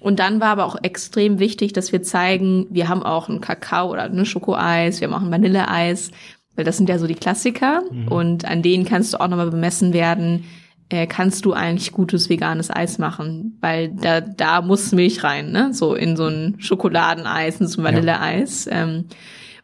Und 0.00 0.18
dann 0.18 0.40
war 0.40 0.48
aber 0.48 0.64
auch 0.64 0.76
extrem 0.82 1.38
wichtig, 1.38 1.74
dass 1.74 1.92
wir 1.92 2.02
zeigen, 2.02 2.66
wir 2.70 2.88
haben 2.88 3.02
auch 3.02 3.28
ein 3.28 3.40
Kakao 3.40 3.90
oder 3.90 4.04
ein 4.04 4.24
Schokoeis, 4.24 5.00
wir 5.00 5.08
haben 5.08 5.14
auch 5.14 5.22
ein 5.22 5.30
Vanilleeis, 5.30 6.10
weil 6.56 6.64
das 6.64 6.78
sind 6.78 6.88
ja 6.88 6.98
so 6.98 7.06
die 7.06 7.14
Klassiker 7.14 7.82
mhm. 7.90 8.08
und 8.08 8.44
an 8.46 8.62
denen 8.62 8.84
kannst 8.84 9.12
du 9.12 9.20
auch 9.20 9.28
nochmal 9.28 9.50
bemessen 9.50 9.92
werden, 9.92 10.44
äh, 10.90 11.06
kannst 11.06 11.44
du 11.44 11.52
eigentlich 11.52 11.92
gutes 11.92 12.28
veganes 12.28 12.70
Eis 12.70 12.98
machen, 12.98 13.58
weil 13.60 13.90
da 13.90 14.20
da 14.20 14.60
muss 14.60 14.92
Milch 14.92 15.22
rein, 15.22 15.52
ne? 15.52 15.72
So 15.72 15.94
in 15.94 16.16
so 16.16 16.26
ein 16.26 16.56
Schokoladeneis, 16.58 17.60
in 17.60 17.68
so 17.68 17.80
ein 17.80 17.84
Vanilleeis. 17.84 18.64
Ja. 18.64 18.82
Ähm, 18.82 19.04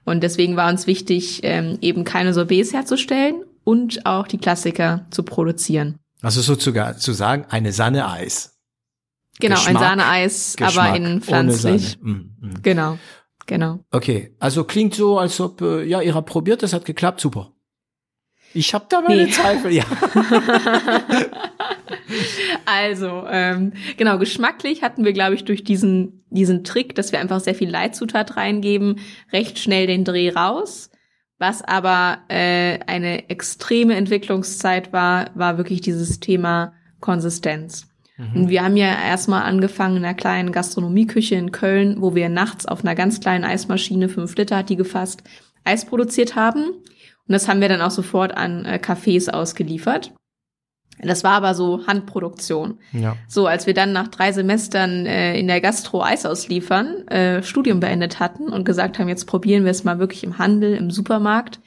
und 0.07 0.23
deswegen 0.23 0.57
war 0.57 0.71
uns 0.71 0.87
wichtig, 0.87 1.41
ähm, 1.43 1.77
eben 1.83 2.05
keine 2.05 2.33
Sorbets 2.33 2.73
herzustellen 2.73 3.45
und 3.65 4.07
auch 4.07 4.27
die 4.27 4.39
Klassiker 4.39 5.05
zu 5.11 5.25
produzieren. 5.25 5.99
Also 6.23 6.41
sozusagen 6.41 6.99
zu 6.99 7.13
sagen, 7.13 7.45
eine 7.51 7.73
Sahne-Eis. 7.73 8.57
Genau, 9.39 9.57
Geschmack, 9.57 9.77
ein 9.77 9.81
Sahneeis, 9.81 10.57
aber 10.63 10.97
in 10.97 11.21
pflanzlich. 11.21 11.99
Mm, 12.01 12.11
mm. 12.11 12.63
Genau, 12.63 12.99
genau. 13.47 13.81
Okay, 13.91 14.35
also 14.39 14.65
klingt 14.65 14.95
so, 14.95 15.19
als 15.19 15.39
ob, 15.41 15.61
äh, 15.61 15.85
ja, 15.85 16.01
ihr 16.01 16.15
habt 16.15 16.31
probiert, 16.31 16.63
das 16.63 16.73
hat 16.73 16.87
geklappt, 16.87 17.21
super. 17.21 17.53
Ich 18.57 18.73
habe 18.73 18.87
da 18.89 19.03
meine 19.03 19.25
nee. 19.25 19.31
Zweifel, 19.31 19.71
ja. 19.71 19.85
also, 22.65 23.25
ähm, 23.31 23.75
genau, 23.99 24.19
geschmacklich 24.19 24.83
hatten 24.83 25.05
wir, 25.05 25.13
glaube 25.13 25.35
ich, 25.35 25.45
durch 25.45 25.63
diesen, 25.63 26.25
diesen 26.31 26.65
Trick, 26.65 26.95
dass 26.95 27.13
wir 27.13 27.21
einfach 27.21 27.41
sehr 27.41 27.55
viel 27.55 27.69
Leitzutat 27.69 28.37
reingeben, 28.37 28.99
recht 29.31 29.59
schnell 29.59 29.87
den 29.87 30.05
Dreh 30.05 30.31
raus. 30.31 30.91
Was 31.39 31.61
aber 31.61 32.21
äh, 32.29 32.79
eine 32.87 33.29
extreme 33.29 33.95
Entwicklungszeit 33.95 34.91
war, 34.91 35.31
war 35.35 35.59
wirklich 35.59 35.83
dieses 35.83 36.19
Thema 36.19 36.73
Konsistenz. 37.01 37.89
Mhm. 38.17 38.41
Und 38.41 38.49
wir 38.49 38.65
haben 38.65 38.79
ja 38.79 38.87
erstmal 38.87 39.43
angefangen 39.43 39.99
in 39.99 40.05
einer 40.07 40.15
kleinen 40.15 40.51
Gastronomieküche 40.51 41.35
in 41.35 41.53
Köln, 41.53 42.01
wo 42.01 42.15
wir 42.15 42.31
nachts 42.31 42.65
auf 42.65 42.83
einer 42.83 42.95
ganz 42.95 43.21
kleinen 43.21 43.45
Eismaschine, 43.45 44.09
fünf 44.09 44.35
Liter 44.37 44.57
hat 44.57 44.71
die 44.71 44.77
gefasst, 44.77 45.25
Eis 45.63 45.85
produziert 45.85 46.37
haben. 46.37 46.71
Und 47.29 47.33
das 47.33 47.49
haben 47.49 47.61
wir 47.61 47.69
dann 47.69 47.81
auch 47.81 47.91
sofort 47.91 48.37
an 48.37 48.65
äh, 48.65 48.81
Cafés 48.83 49.31
ausgeliefert. 49.31 50.13
Das 51.03 51.25
war 51.25 51.33
aber 51.33 51.55
so 51.55 51.87
Handproduktion. 51.87 52.79
Ja. 52.93 53.17
So, 53.29 53.47
als 53.47 53.67
wir 53.67 53.75
dann 53.75 53.93
nach 53.93 54.09
drei 54.09 54.33
Semestern 54.33 55.05
äh, 55.05 55.39
in 55.39 55.47
der 55.47 55.61
Gastro 55.61 56.03
Eis 56.03 56.25
ausliefern, 56.25 57.07
äh, 57.09 57.43
Studium 57.43 57.81
beendet 57.81 58.19
hatten 58.19 58.49
und 58.49 58.65
gesagt 58.65 58.99
haben, 58.99 59.09
jetzt 59.09 59.27
probieren 59.27 59.65
wir 59.65 59.71
es 59.71 59.85
mal 59.85 59.99
wirklich 59.99 60.25
im 60.25 60.39
Handel, 60.39 60.75
im 60.75 60.91
Supermarkt, 60.91 61.61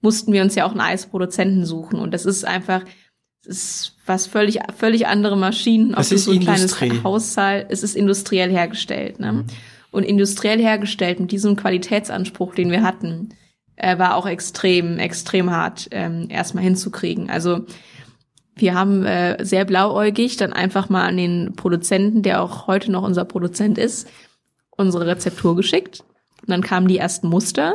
mussten 0.00 0.32
wir 0.32 0.42
uns 0.42 0.54
ja 0.54 0.66
auch 0.66 0.70
einen 0.70 0.80
Eisproduzenten 0.80 1.64
suchen. 1.64 1.98
Und 1.98 2.14
das 2.14 2.24
ist 2.24 2.44
einfach, 2.44 2.82
es 3.42 3.48
ist 3.48 3.96
was 4.06 4.26
völlig, 4.26 4.60
völlig 4.76 5.06
andere 5.08 5.36
Maschinen, 5.36 5.94
auch 5.94 6.04
so 6.04 6.30
ein 6.30 6.40
kleines 6.40 6.80
Haushalt. 7.02 7.66
Es 7.70 7.82
ist 7.82 7.96
industriell 7.96 8.50
hergestellt. 8.50 9.18
Ne? 9.18 9.32
Mhm. 9.32 9.44
Und 9.90 10.04
industriell 10.04 10.60
hergestellt 10.60 11.18
mit 11.18 11.32
diesem 11.32 11.56
Qualitätsanspruch, 11.56 12.54
den 12.54 12.70
wir 12.70 12.82
hatten, 12.82 13.30
äh, 13.80 13.98
war 13.98 14.16
auch 14.16 14.26
extrem, 14.26 14.98
extrem 14.98 15.50
hart 15.50 15.88
ähm, 15.90 16.26
erstmal 16.28 16.64
hinzukriegen. 16.64 17.30
Also 17.30 17.64
wir 18.54 18.74
haben 18.74 19.04
äh, 19.06 19.42
sehr 19.44 19.64
blauäugig 19.64 20.36
dann 20.36 20.52
einfach 20.52 20.88
mal 20.88 21.06
an 21.06 21.16
den 21.16 21.54
Produzenten, 21.56 22.22
der 22.22 22.42
auch 22.42 22.66
heute 22.66 22.92
noch 22.92 23.02
unser 23.02 23.24
Produzent 23.24 23.78
ist, 23.78 24.08
unsere 24.70 25.06
Rezeptur 25.06 25.56
geschickt. 25.56 26.00
Und 26.42 26.50
dann 26.50 26.62
kamen 26.62 26.88
die 26.88 26.98
ersten 26.98 27.28
Muster. 27.28 27.74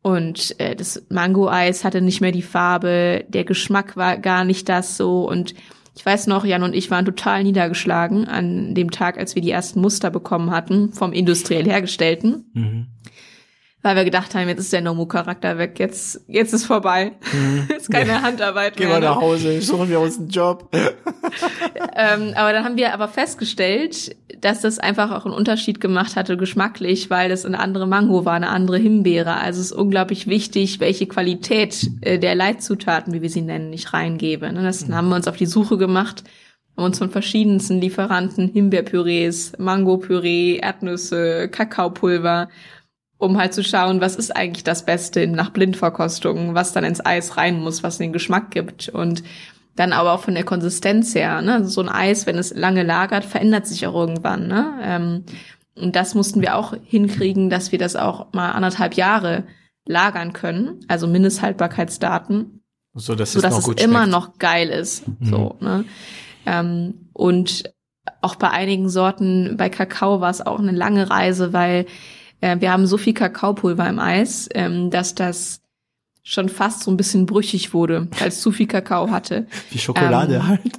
Und 0.00 0.58
äh, 0.58 0.74
das 0.74 1.02
Mango-Eis 1.10 1.84
hatte 1.84 2.00
nicht 2.00 2.20
mehr 2.20 2.32
die 2.32 2.42
Farbe, 2.42 3.24
der 3.28 3.44
Geschmack 3.44 3.96
war 3.96 4.16
gar 4.16 4.44
nicht 4.44 4.68
das 4.68 4.96
so. 4.96 5.28
Und 5.28 5.54
ich 5.94 6.06
weiß 6.06 6.28
noch, 6.28 6.44
Jan 6.44 6.62
und 6.62 6.74
ich 6.74 6.90
waren 6.90 7.04
total 7.04 7.42
niedergeschlagen 7.42 8.26
an 8.26 8.74
dem 8.74 8.90
Tag, 8.90 9.18
als 9.18 9.34
wir 9.34 9.42
die 9.42 9.50
ersten 9.50 9.80
Muster 9.80 10.10
bekommen 10.10 10.50
hatten 10.50 10.92
vom 10.92 11.12
industriell 11.12 11.66
hergestellten. 11.66 12.46
Mhm. 12.54 12.86
Weil 13.80 13.94
wir 13.94 14.04
gedacht 14.04 14.34
haben, 14.34 14.48
jetzt 14.48 14.58
ist 14.58 14.72
der 14.72 14.80
Nomu-Charakter 14.80 15.56
weg, 15.56 15.78
jetzt, 15.78 16.20
jetzt 16.26 16.52
ist 16.52 16.64
vorbei. 16.64 17.12
Mhm. 17.32 17.68
ist 17.76 17.90
keine 17.90 18.10
ja. 18.10 18.22
Handarbeit 18.22 18.76
Gehen 18.76 18.88
mehr. 18.88 18.96
Gehen 18.96 19.04
wir 19.04 19.10
nach 19.10 19.20
Hause, 19.20 19.60
suchen 19.62 19.88
wir 19.88 20.00
uns 20.00 20.18
einen 20.18 20.28
Job. 20.28 20.68
ähm, 21.96 22.32
aber 22.34 22.52
dann 22.52 22.64
haben 22.64 22.76
wir 22.76 22.92
aber 22.92 23.06
festgestellt, 23.06 24.16
dass 24.40 24.62
das 24.62 24.80
einfach 24.80 25.12
auch 25.12 25.24
einen 25.24 25.34
Unterschied 25.34 25.80
gemacht 25.80 26.16
hatte 26.16 26.36
geschmacklich, 26.36 27.08
weil 27.08 27.28
das 27.28 27.44
eine 27.44 27.60
andere 27.60 27.86
Mango 27.86 28.24
war, 28.24 28.34
eine 28.34 28.48
andere 28.48 28.78
Himbeere. 28.78 29.36
Also 29.36 29.60
es 29.60 29.66
ist 29.66 29.72
unglaublich 29.72 30.26
wichtig, 30.26 30.80
welche 30.80 31.06
Qualität 31.06 31.88
äh, 32.00 32.18
der 32.18 32.34
Leitzutaten, 32.34 33.12
wie 33.12 33.22
wir 33.22 33.30
sie 33.30 33.42
nennen, 33.42 33.72
ich 33.72 33.92
reingebe. 33.92 34.52
Ne? 34.52 34.62
Das 34.62 34.88
mhm. 34.88 34.94
haben 34.94 35.08
wir 35.08 35.16
uns 35.16 35.28
auf 35.28 35.36
die 35.36 35.46
Suche 35.46 35.78
gemacht, 35.78 36.24
haben 36.76 36.84
uns 36.84 36.98
von 36.98 37.10
verschiedensten 37.10 37.80
Lieferanten 37.80 38.48
Himbeerpürees, 38.48 39.52
Mangopüree, 39.58 40.56
Erdnüsse, 40.56 41.48
Kakaopulver, 41.48 42.48
um 43.18 43.36
halt 43.36 43.52
zu 43.52 43.62
schauen, 43.64 44.00
was 44.00 44.16
ist 44.16 44.34
eigentlich 44.34 44.64
das 44.64 44.84
Beste 44.84 45.26
nach 45.26 45.50
Blindverkostung, 45.50 46.54
was 46.54 46.72
dann 46.72 46.84
ins 46.84 47.04
Eis 47.04 47.36
rein 47.36 47.60
muss, 47.60 47.82
was 47.82 47.98
den 47.98 48.12
Geschmack 48.12 48.50
gibt 48.50 48.88
und 48.88 49.22
dann 49.74 49.92
aber 49.92 50.12
auch 50.12 50.20
von 50.20 50.34
der 50.34 50.44
Konsistenz 50.44 51.14
her. 51.14 51.42
Ne? 51.42 51.54
Also 51.54 51.68
so 51.68 51.80
ein 51.80 51.88
Eis, 51.88 52.26
wenn 52.26 52.38
es 52.38 52.54
lange 52.54 52.82
lagert, 52.82 53.24
verändert 53.24 53.66
sich 53.66 53.86
auch 53.86 53.94
irgendwann. 53.94 54.48
Ne? 54.48 54.72
Ähm, 54.82 55.24
und 55.74 55.94
das 55.94 56.14
mussten 56.14 56.40
wir 56.40 56.56
auch 56.56 56.74
hinkriegen, 56.84 57.50
dass 57.50 57.70
wir 57.70 57.78
das 57.78 57.94
auch 57.94 58.32
mal 58.32 58.50
anderthalb 58.50 58.94
Jahre 58.94 59.44
lagern 59.86 60.32
können, 60.32 60.80
also 60.88 61.06
Mindesthaltbarkeitsdaten, 61.06 62.62
so 62.94 63.14
dass, 63.14 63.32
so, 63.32 63.40
dass 63.40 63.58
es, 63.58 63.68
es 63.68 63.84
immer 63.84 64.06
noch 64.06 64.38
geil 64.38 64.68
ist. 64.68 65.06
Mhm. 65.06 65.26
So, 65.26 65.56
ne? 65.60 65.84
Ähm, 66.46 67.10
und 67.12 67.72
auch 68.20 68.34
bei 68.36 68.50
einigen 68.50 68.88
Sorten, 68.88 69.56
bei 69.56 69.68
Kakao 69.68 70.20
war 70.20 70.30
es 70.30 70.44
auch 70.44 70.58
eine 70.58 70.72
lange 70.72 71.08
Reise, 71.10 71.52
weil 71.52 71.86
äh, 72.40 72.56
wir 72.60 72.72
haben 72.72 72.86
so 72.86 72.98
viel 72.98 73.14
Kakaopulver 73.14 73.88
im 73.88 73.98
Eis, 73.98 74.48
ähm, 74.54 74.90
dass 74.90 75.14
das 75.14 75.60
schon 76.22 76.48
fast 76.48 76.82
so 76.82 76.90
ein 76.90 76.96
bisschen 76.96 77.26
brüchig 77.26 77.72
wurde, 77.72 78.08
weil 78.18 78.28
es 78.28 78.40
zu 78.40 78.52
viel 78.52 78.66
Kakao 78.66 79.10
hatte. 79.10 79.46
Wie 79.70 79.78
Schokolade 79.78 80.34
ähm, 80.36 80.48
halt. 80.48 80.62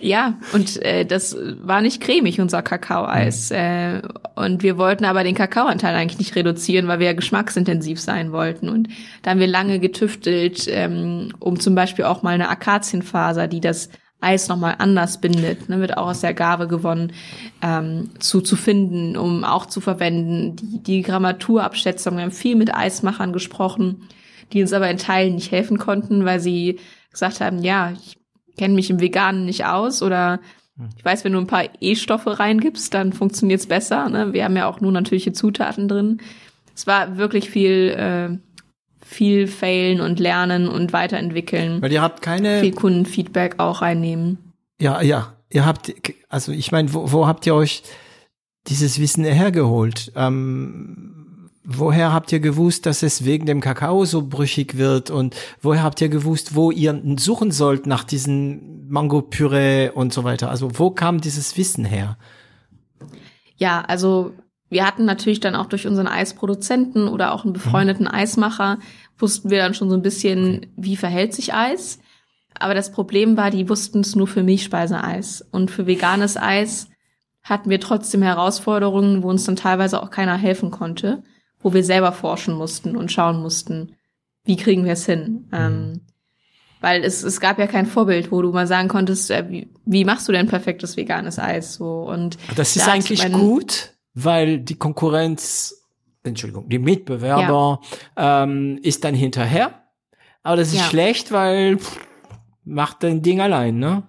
Ja, 0.00 0.38
und 0.52 0.80
äh, 0.82 1.04
das 1.04 1.36
war 1.60 1.80
nicht 1.80 2.00
cremig, 2.00 2.40
unser 2.40 2.62
Kakaoeis. 2.62 3.50
Mhm. 3.50 3.56
Äh, 3.56 4.02
und 4.36 4.62
wir 4.62 4.78
wollten 4.78 5.04
aber 5.04 5.24
den 5.24 5.34
Kakaoanteil 5.34 5.94
eigentlich 5.94 6.18
nicht 6.18 6.36
reduzieren, 6.36 6.86
weil 6.86 7.00
wir 7.00 7.06
ja 7.06 7.12
geschmacksintensiv 7.14 8.00
sein 8.00 8.30
wollten. 8.30 8.68
Und 8.68 8.88
da 9.22 9.30
haben 9.30 9.40
wir 9.40 9.48
lange 9.48 9.80
getüftelt, 9.80 10.66
ähm, 10.68 11.32
um 11.40 11.58
zum 11.58 11.74
Beispiel 11.74 12.04
auch 12.04 12.22
mal 12.22 12.34
eine 12.34 12.48
Akazienfaser, 12.48 13.48
die 13.48 13.60
das 13.60 13.88
Eis 14.20 14.48
nochmal 14.48 14.76
anders 14.78 15.20
bindet, 15.20 15.68
ne, 15.68 15.80
wird 15.80 15.96
auch 15.96 16.08
aus 16.08 16.22
der 16.22 16.30
Agave 16.30 16.66
gewonnen, 16.66 17.12
ähm, 17.62 18.10
zu, 18.18 18.40
zu 18.40 18.56
finden, 18.56 19.16
um 19.16 19.44
auch 19.44 19.66
zu 19.66 19.80
verwenden. 19.80 20.56
Die, 20.56 20.82
die 20.82 21.02
Grammaturabschätzung, 21.02 22.16
wir 22.16 22.24
haben 22.24 22.32
viel 22.32 22.56
mit 22.56 22.74
Eismachern 22.74 23.32
gesprochen, 23.32 24.08
die 24.52 24.60
uns 24.60 24.72
aber 24.72 24.90
in 24.90 24.98
Teilen 24.98 25.36
nicht 25.36 25.52
helfen 25.52 25.78
konnten, 25.78 26.24
weil 26.24 26.40
sie 26.40 26.80
gesagt 27.12 27.40
haben, 27.40 27.62
ja, 27.62 27.92
ich 27.92 28.18
kenne 28.56 28.74
mich 28.74 28.90
im 28.90 29.00
Veganen 29.00 29.44
nicht 29.44 29.66
aus 29.66 30.02
oder 30.02 30.40
ich 30.96 31.04
weiß, 31.04 31.24
wenn 31.24 31.32
du 31.32 31.38
ein 31.38 31.46
paar 31.46 31.64
E-Stoffe 31.80 32.38
reingibst, 32.38 32.94
dann 32.94 33.12
funktioniert's 33.12 33.66
besser. 33.66 34.08
Ne? 34.08 34.32
Wir 34.32 34.44
haben 34.44 34.56
ja 34.56 34.68
auch 34.68 34.80
nur 34.80 34.92
natürliche 34.92 35.32
Zutaten 35.32 35.88
drin. 35.88 36.20
Es 36.74 36.86
war 36.86 37.16
wirklich 37.16 37.50
viel, 37.50 37.94
äh, 37.96 38.38
viel 39.08 39.46
failen 39.46 40.02
und 40.02 40.20
lernen 40.20 40.68
und 40.68 40.92
weiterentwickeln. 40.92 41.80
Weil 41.80 41.92
ihr 41.92 42.02
habt 42.02 42.20
keine 42.20 42.60
viel 42.60 42.74
Kundenfeedback 42.74 43.54
auch 43.58 43.80
reinnehmen. 43.80 44.52
Ja, 44.78 45.00
ja. 45.00 45.32
Ihr 45.50 45.64
habt, 45.64 45.94
also 46.28 46.52
ich 46.52 46.72
meine, 46.72 46.92
wo, 46.92 47.10
wo 47.10 47.26
habt 47.26 47.46
ihr 47.46 47.54
euch 47.54 47.82
dieses 48.66 49.00
Wissen 49.00 49.24
hergeholt? 49.24 50.12
Ähm, 50.14 51.48
woher 51.64 52.12
habt 52.12 52.30
ihr 52.32 52.40
gewusst, 52.40 52.84
dass 52.84 53.02
es 53.02 53.24
wegen 53.24 53.46
dem 53.46 53.62
Kakao 53.62 54.04
so 54.04 54.28
brüchig 54.28 54.76
wird? 54.76 55.10
Und 55.10 55.34
woher 55.62 55.82
habt 55.82 56.02
ihr 56.02 56.10
gewusst, 56.10 56.54
wo 56.54 56.70
ihr 56.70 57.00
suchen 57.16 57.50
sollt 57.50 57.86
nach 57.86 58.04
diesem 58.04 58.88
Mango-Püree 58.90 59.88
und 59.88 60.12
so 60.12 60.22
weiter? 60.24 60.50
Also 60.50 60.78
wo 60.78 60.90
kam 60.90 61.22
dieses 61.22 61.56
Wissen 61.56 61.86
her? 61.86 62.18
Ja, 63.56 63.80
also 63.80 64.34
wir 64.70 64.86
hatten 64.86 65.04
natürlich 65.04 65.40
dann 65.40 65.54
auch 65.54 65.66
durch 65.66 65.86
unseren 65.86 66.06
Eisproduzenten 66.06 67.08
oder 67.08 67.32
auch 67.32 67.44
einen 67.44 67.52
befreundeten 67.52 68.06
mhm. 68.06 68.14
Eismacher, 68.14 68.78
wussten 69.18 69.50
wir 69.50 69.58
dann 69.58 69.74
schon 69.74 69.90
so 69.90 69.96
ein 69.96 70.02
bisschen, 70.02 70.66
wie 70.76 70.96
verhält 70.96 71.34
sich 71.34 71.54
Eis. 71.54 71.98
Aber 72.58 72.74
das 72.74 72.92
Problem 72.92 73.36
war, 73.36 73.50
die 73.50 73.68
wussten 73.68 74.00
es 74.00 74.16
nur 74.16 74.26
für 74.26 74.42
Milchspeiseeis. 74.42 75.46
Und 75.50 75.70
für 75.70 75.86
veganes 75.86 76.36
Eis 76.36 76.88
hatten 77.42 77.70
wir 77.70 77.80
trotzdem 77.80 78.22
Herausforderungen, 78.22 79.22
wo 79.22 79.30
uns 79.30 79.44
dann 79.44 79.56
teilweise 79.56 80.02
auch 80.02 80.10
keiner 80.10 80.36
helfen 80.36 80.70
konnte 80.70 81.22
wo 81.60 81.72
wir 81.72 81.84
selber 81.84 82.12
forschen 82.12 82.54
mussten 82.54 82.96
und 82.96 83.12
schauen 83.12 83.40
mussten, 83.40 83.94
wie 84.44 84.56
kriegen 84.56 84.84
wir 84.84 84.92
es 84.92 85.06
hin. 85.06 85.48
Mhm. 85.50 85.52
Ähm, 85.52 86.00
weil 86.80 87.02
es, 87.02 87.24
es 87.24 87.40
gab 87.40 87.58
ja 87.58 87.66
kein 87.66 87.86
Vorbild, 87.86 88.30
wo 88.30 88.40
du 88.40 88.52
mal 88.52 88.68
sagen 88.68 88.88
konntest, 88.88 89.30
äh, 89.30 89.44
wie, 89.48 89.68
wie 89.84 90.04
machst 90.04 90.28
du 90.28 90.32
denn 90.32 90.46
perfektes 90.46 90.96
veganes 90.96 91.38
Eis 91.38 91.74
so 91.74 92.02
und 92.02 92.38
das 92.54 92.76
ist 92.76 92.86
da 92.86 92.92
eigentlich 92.92 93.32
gut, 93.32 93.94
weil 94.24 94.58
die 94.58 94.76
Konkurrenz, 94.76 95.86
Entschuldigung, 96.22 96.68
die 96.68 96.78
Mitbewerber 96.78 97.80
ja. 98.16 98.42
ähm, 98.42 98.78
ist 98.82 99.04
dann 99.04 99.14
hinterher, 99.14 99.84
aber 100.42 100.56
das 100.56 100.68
ist 100.68 100.78
ja. 100.80 100.84
schlecht, 100.84 101.30
weil 101.32 101.78
pff, 101.78 101.98
macht 102.64 103.02
dein 103.02 103.22
Ding 103.22 103.40
allein, 103.40 103.78
ne? 103.78 104.08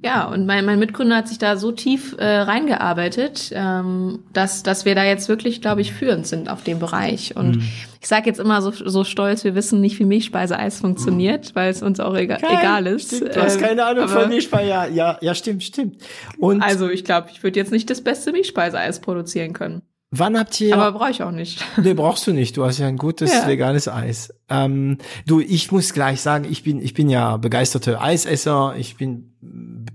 Ja, 0.00 0.28
und 0.28 0.46
mein, 0.46 0.64
mein 0.64 0.78
Mitgründer 0.78 1.16
hat 1.16 1.28
sich 1.28 1.38
da 1.38 1.56
so 1.56 1.72
tief 1.72 2.14
äh, 2.18 2.24
reingearbeitet, 2.24 3.50
ähm, 3.52 4.20
dass, 4.32 4.62
dass 4.62 4.84
wir 4.84 4.94
da 4.94 5.04
jetzt 5.04 5.28
wirklich, 5.28 5.60
glaube 5.60 5.80
ich, 5.80 5.92
führend 5.92 6.24
sind 6.24 6.48
auf 6.48 6.62
dem 6.62 6.78
Bereich. 6.78 7.34
Und 7.34 7.56
mhm. 7.56 7.68
ich 8.00 8.06
sage 8.06 8.26
jetzt 8.26 8.38
immer 8.38 8.62
so, 8.62 8.70
so 8.70 9.02
stolz, 9.02 9.42
wir 9.42 9.56
wissen 9.56 9.80
nicht, 9.80 9.98
wie 9.98 10.04
Milchspeiseeis 10.04 10.78
funktioniert, 10.78 11.46
mhm. 11.46 11.54
weil 11.54 11.70
es 11.70 11.82
uns 11.82 11.98
auch 11.98 12.14
egal, 12.14 12.38
Kein, 12.38 12.58
egal 12.58 12.86
ist. 12.86 13.08
Stimmt, 13.08 13.34
du 13.34 13.42
hast 13.42 13.56
ähm, 13.56 13.62
keine 13.62 13.84
Ahnung 13.84 14.06
von 14.06 14.28
Milchspeise. 14.28 14.68
Ja, 14.68 14.86
ja, 14.86 15.18
ja, 15.20 15.34
stimmt, 15.34 15.64
stimmt. 15.64 15.96
Und 16.38 16.62
also 16.62 16.88
ich 16.88 17.04
glaube, 17.04 17.30
ich 17.32 17.42
würde 17.42 17.58
jetzt 17.58 17.72
nicht 17.72 17.90
das 17.90 18.00
beste 18.00 18.30
Milchspeiseeis 18.30 19.00
produzieren 19.00 19.52
können. 19.52 19.82
Wann 20.10 20.38
habt 20.38 20.58
ihr? 20.60 20.74
Aber 20.74 20.98
brauche 20.98 21.10
ich 21.10 21.22
auch 21.22 21.32
nicht. 21.32 21.62
Nee, 21.76 21.92
brauchst 21.92 22.26
du 22.26 22.32
nicht. 22.32 22.56
Du 22.56 22.64
hast 22.64 22.78
ja 22.78 22.86
ein 22.86 22.96
gutes 22.96 23.32
ja. 23.32 23.46
veganes 23.46 23.88
Eis. 23.88 24.34
Ähm, 24.48 24.98
du, 25.26 25.40
ich 25.40 25.70
muss 25.70 25.92
gleich 25.92 26.22
sagen, 26.22 26.46
ich 26.50 26.62
bin, 26.62 26.80
ich 26.80 26.94
bin 26.94 27.10
ja 27.10 27.36
begeisterter 27.36 28.00
Eisesser. 28.00 28.74
Ich 28.78 28.96
bin, 28.96 29.34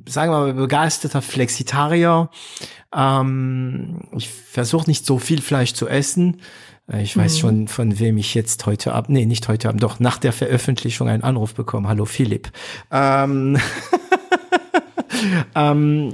sagen 0.07 0.31
wir 0.31 0.39
mal, 0.39 0.53
begeisterter 0.53 1.21
Flexitarier. 1.21 2.29
Ähm, 2.95 4.01
ich 4.15 4.29
versuche 4.29 4.89
nicht 4.89 5.05
so 5.05 5.19
viel 5.19 5.41
Fleisch 5.41 5.73
zu 5.73 5.87
essen. 5.87 6.41
Äh, 6.91 7.03
ich 7.03 7.15
weiß 7.15 7.35
mhm. 7.35 7.39
schon, 7.39 7.67
von 7.67 7.99
wem 7.99 8.17
ich 8.17 8.33
jetzt 8.33 8.65
heute 8.65 8.93
ab, 8.93 9.09
nee, 9.09 9.25
nicht 9.25 9.47
heute 9.47 9.69
Abend, 9.69 9.83
doch 9.83 9.99
nach 9.99 10.17
der 10.17 10.33
Veröffentlichung 10.33 11.07
einen 11.07 11.23
Anruf 11.23 11.53
bekommen. 11.53 11.87
Hallo 11.87 12.05
Philipp. 12.05 12.51
Ähm, 12.91 13.57
ähm, 15.55 16.13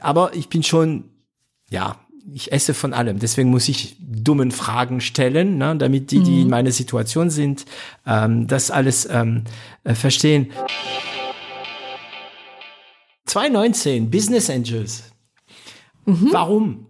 aber 0.00 0.34
ich 0.34 0.48
bin 0.48 0.62
schon, 0.62 1.04
ja, 1.70 1.96
ich 2.32 2.52
esse 2.52 2.74
von 2.74 2.92
allem. 2.92 3.18
Deswegen 3.18 3.50
muss 3.50 3.68
ich 3.68 3.96
dummen 4.00 4.50
Fragen 4.50 5.00
stellen, 5.00 5.56
ne, 5.58 5.76
damit 5.76 6.10
die, 6.10 6.20
die 6.20 6.40
in 6.40 6.44
mhm. 6.44 6.50
meiner 6.50 6.72
Situation 6.72 7.30
sind, 7.30 7.64
ähm, 8.06 8.46
das 8.46 8.70
alles 8.70 9.08
ähm, 9.10 9.44
äh, 9.84 9.94
verstehen. 9.94 10.50
2019, 13.28 14.10
Business 14.10 14.50
Angels. 14.50 15.12
Mhm. 16.04 16.28
Warum? 16.32 16.86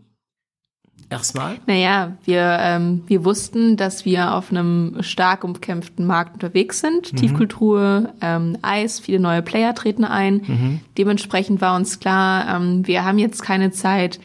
Erstmal? 1.10 1.58
Naja, 1.66 2.18
wir, 2.24 2.58
ähm, 2.60 3.02
wir 3.06 3.24
wussten, 3.24 3.76
dass 3.76 4.04
wir 4.04 4.34
auf 4.34 4.50
einem 4.50 4.98
stark 5.00 5.42
umkämpften 5.42 6.06
Markt 6.06 6.34
unterwegs 6.34 6.80
sind. 6.80 7.12
Mhm. 7.12 7.16
Tiefkultur, 7.16 8.12
ähm, 8.20 8.58
Eis, 8.60 9.00
viele 9.00 9.18
neue 9.18 9.42
Player 9.42 9.74
treten 9.74 10.04
ein. 10.04 10.42
Mhm. 10.46 10.80
Dementsprechend 10.98 11.60
war 11.62 11.76
uns 11.76 11.98
klar, 11.98 12.56
ähm, 12.56 12.86
wir 12.86 13.04
haben 13.04 13.18
jetzt 13.18 13.42
keine 13.42 13.70
Zeit, 13.70 14.20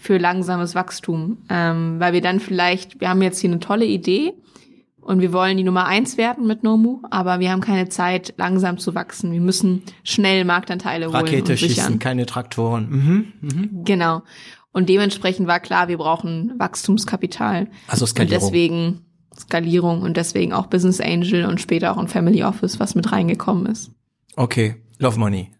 für 0.00 0.16
langsames 0.16 0.74
Wachstum, 0.74 1.36
ähm, 1.50 1.96
weil 1.98 2.14
wir 2.14 2.22
dann 2.22 2.40
vielleicht, 2.40 3.00
wir 3.02 3.10
haben 3.10 3.20
jetzt 3.20 3.38
hier 3.38 3.50
eine 3.50 3.60
tolle 3.60 3.84
Idee 3.84 4.32
und 5.10 5.20
wir 5.20 5.32
wollen 5.32 5.56
die 5.56 5.64
Nummer 5.64 5.86
eins 5.86 6.16
werden 6.16 6.46
mit 6.46 6.62
Nomu, 6.62 7.00
aber 7.10 7.40
wir 7.40 7.50
haben 7.50 7.60
keine 7.60 7.88
Zeit, 7.88 8.32
langsam 8.36 8.78
zu 8.78 8.94
wachsen. 8.94 9.32
Wir 9.32 9.40
müssen 9.40 9.82
schnell 10.04 10.44
Marktanteile 10.44 11.06
holen 11.06 11.16
Rakete 11.16 11.56
schießen, 11.56 11.98
keine 11.98 12.26
Traktoren. 12.26 12.88
Mhm, 12.88 13.32
mhm. 13.40 13.84
Genau. 13.84 14.22
Und 14.70 14.88
dementsprechend 14.88 15.48
war 15.48 15.58
klar, 15.58 15.88
wir 15.88 15.98
brauchen 15.98 16.52
Wachstumskapital. 16.58 17.66
Also 17.88 18.06
Skalierung. 18.06 18.36
Und 18.36 18.44
deswegen 18.44 19.00
Skalierung 19.36 20.02
und 20.02 20.16
deswegen 20.16 20.52
auch 20.52 20.66
Business 20.66 21.00
Angel 21.00 21.44
und 21.44 21.60
später 21.60 21.90
auch 21.90 21.98
ein 21.98 22.06
Family 22.06 22.44
Office, 22.44 22.78
was 22.78 22.94
mit 22.94 23.10
reingekommen 23.10 23.66
ist. 23.66 23.90
Okay, 24.36 24.76
Love 25.00 25.18
Money. 25.18 25.50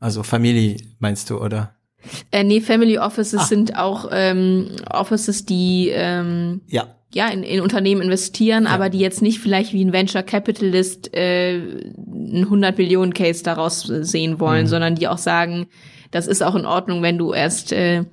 Also 0.00 0.24
Familie 0.24 0.78
meinst 0.98 1.30
du, 1.30 1.38
oder? 1.38 1.76
Äh, 2.32 2.42
nee, 2.42 2.60
Family 2.60 2.98
Offices 2.98 3.42
ah. 3.42 3.44
sind 3.44 3.76
auch 3.76 4.08
ähm, 4.10 4.72
Offices, 4.90 5.46
die 5.46 5.90
ähm, 5.92 6.62
ja. 6.66 6.88
Ja, 7.16 7.28
in, 7.28 7.42
in 7.42 7.62
Unternehmen 7.62 8.02
investieren, 8.02 8.64
ja. 8.64 8.70
aber 8.70 8.90
die 8.90 8.98
jetzt 8.98 9.22
nicht 9.22 9.38
vielleicht 9.38 9.72
wie 9.72 9.82
ein 9.82 9.94
Venture 9.94 10.22
Capitalist 10.22 11.14
äh, 11.14 11.54
einen 11.54 12.44
100 12.44 12.76
Millionen 12.76 13.14
Case 13.14 13.42
daraus 13.42 13.84
sehen 13.84 14.38
wollen, 14.38 14.64
mhm. 14.64 14.68
sondern 14.68 14.94
die 14.96 15.08
auch 15.08 15.16
sagen, 15.16 15.66
das 16.10 16.26
ist 16.26 16.42
auch 16.42 16.54
in 16.54 16.66
Ordnung, 16.66 17.00
wenn 17.00 17.16
du 17.16 17.32
erst 17.32 17.72
äh, 17.72 18.04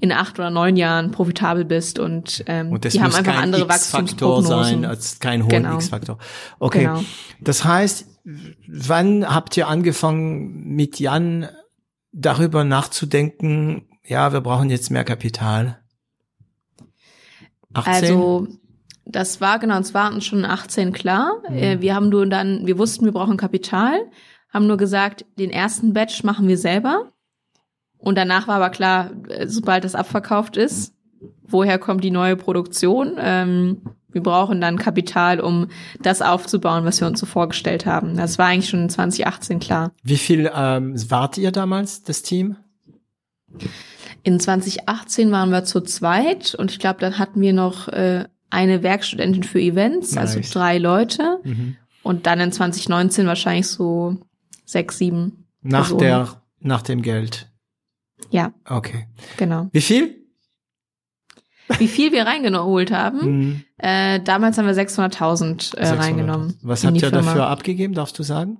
in 0.00 0.10
acht 0.10 0.40
oder 0.40 0.50
neun 0.50 0.76
Jahren 0.76 1.12
profitabel 1.12 1.64
bist 1.64 2.00
und, 2.00 2.42
ähm, 2.48 2.72
und 2.72 2.82
die 2.92 3.00
haben 3.00 3.14
einfach 3.14 3.40
andere 3.40 3.68
Wachstumsprognosen. 3.68 4.64
sein 4.64 4.84
als 4.84 5.20
kein 5.20 5.42
hohen 5.42 5.50
genau. 5.50 5.76
X-Faktor. 5.76 6.18
Okay, 6.58 6.80
genau. 6.80 7.04
das 7.40 7.64
heißt, 7.64 8.06
wann 8.66 9.32
habt 9.32 9.56
ihr 9.56 9.68
angefangen 9.68 10.74
mit 10.74 10.98
Jan 10.98 11.48
darüber 12.10 12.64
nachzudenken, 12.64 13.86
ja, 14.04 14.32
wir 14.32 14.40
brauchen 14.40 14.68
jetzt 14.68 14.90
mehr 14.90 15.04
Kapital? 15.04 15.78
18? 17.74 17.92
Also 17.92 18.48
das 19.04 19.40
war 19.40 19.58
genau, 19.58 19.78
es 19.78 19.94
war 19.94 20.12
uns 20.12 20.26
schon 20.26 20.44
18 20.44 20.92
klar. 20.92 21.42
Mhm. 21.48 21.80
Wir 21.80 21.94
haben 21.94 22.08
nur 22.10 22.26
dann, 22.26 22.66
wir 22.66 22.78
wussten, 22.78 23.04
wir 23.04 23.12
brauchen 23.12 23.36
Kapital, 23.36 23.98
haben 24.50 24.66
nur 24.66 24.76
gesagt, 24.76 25.24
den 25.38 25.50
ersten 25.50 25.92
Batch 25.92 26.24
machen 26.24 26.46
wir 26.46 26.58
selber. 26.58 27.12
Und 27.96 28.16
danach 28.16 28.46
war 28.46 28.56
aber 28.56 28.70
klar, 28.70 29.10
äh, 29.28 29.48
sobald 29.48 29.84
das 29.84 29.94
abverkauft 29.94 30.56
ist, 30.56 30.94
woher 31.42 31.78
kommt 31.78 32.04
die 32.04 32.10
neue 32.10 32.36
Produktion? 32.36 33.16
Ähm, 33.18 33.82
wir 34.10 34.22
brauchen 34.22 34.60
dann 34.60 34.78
Kapital, 34.78 35.40
um 35.40 35.68
das 36.00 36.22
aufzubauen, 36.22 36.84
was 36.84 37.00
wir 37.00 37.08
uns 37.08 37.20
so 37.20 37.26
vorgestellt 37.26 37.86
haben. 37.86 38.16
Das 38.16 38.38
war 38.38 38.46
eigentlich 38.46 38.70
schon 38.70 38.82
in 38.82 38.90
2018 38.90 39.58
klar. 39.58 39.92
Wie 40.02 40.16
viel 40.16 40.50
ähm, 40.54 40.94
wart 41.10 41.36
ihr 41.36 41.52
damals, 41.52 42.02
das 42.02 42.22
Team? 42.22 42.56
In 44.22 44.40
2018 44.40 45.30
waren 45.30 45.50
wir 45.50 45.64
zu 45.64 45.80
zweit 45.80 46.54
und 46.54 46.70
ich 46.70 46.78
glaube, 46.78 47.00
dann 47.00 47.18
hatten 47.18 47.40
wir 47.40 47.52
noch 47.52 47.88
äh, 47.88 48.24
eine 48.50 48.82
Werkstudentin 48.82 49.42
für 49.42 49.60
Events, 49.60 50.16
also 50.16 50.36
nice. 50.38 50.46
also 50.46 50.58
drei 50.58 50.78
Leute. 50.78 51.38
Mhm. 51.44 51.76
Und 52.02 52.26
dann 52.26 52.40
in 52.40 52.52
2019 52.52 53.26
wahrscheinlich 53.26 53.66
so 53.66 54.16
sechs, 54.64 54.98
sieben. 54.98 55.46
Nach 55.62 55.88
Personen. 55.88 56.00
der, 56.00 56.42
nach 56.60 56.82
dem 56.82 57.02
Geld. 57.02 57.50
Ja. 58.30 58.52
Okay. 58.64 59.06
Genau. 59.36 59.68
Wie 59.72 59.80
viel? 59.80 60.16
Wie 61.78 61.88
viel 61.88 62.12
wir 62.12 62.26
reingeholt 62.26 62.90
haben? 62.92 63.20
Mhm. 63.20 63.64
Äh, 63.76 64.20
damals 64.20 64.56
haben 64.56 64.66
wir 64.66 64.74
600.000 64.74 65.76
äh, 65.76 65.86
600 65.86 65.98
reingenommen. 65.98 66.58
Was 66.62 66.84
habt 66.84 67.00
ihr 67.00 67.10
dafür 67.10 67.46
abgegeben, 67.46 67.94
darfst 67.94 68.18
du 68.18 68.22
sagen? 68.22 68.58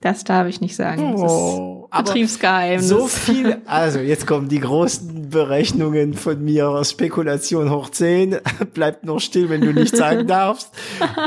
Das 0.00 0.24
darf 0.24 0.46
ich 0.48 0.60
nicht 0.60 0.76
sagen. 0.76 1.14
Oh, 1.16 1.77
Betriebsgeheimnis. 1.96 2.88
So 2.88 3.06
viel, 3.06 3.62
also 3.66 3.98
jetzt 4.00 4.26
kommen 4.26 4.48
die 4.48 4.60
großen 4.60 5.30
Berechnungen 5.30 6.14
von 6.14 6.42
mir, 6.42 6.82
Spekulation 6.84 7.70
hoch 7.70 7.90
10, 7.90 8.38
bleibt 8.74 9.04
noch 9.04 9.20
still, 9.20 9.48
wenn 9.48 9.60
du 9.60 9.72
nicht 9.72 9.96
sagen 9.96 10.26
darfst. 10.26 10.70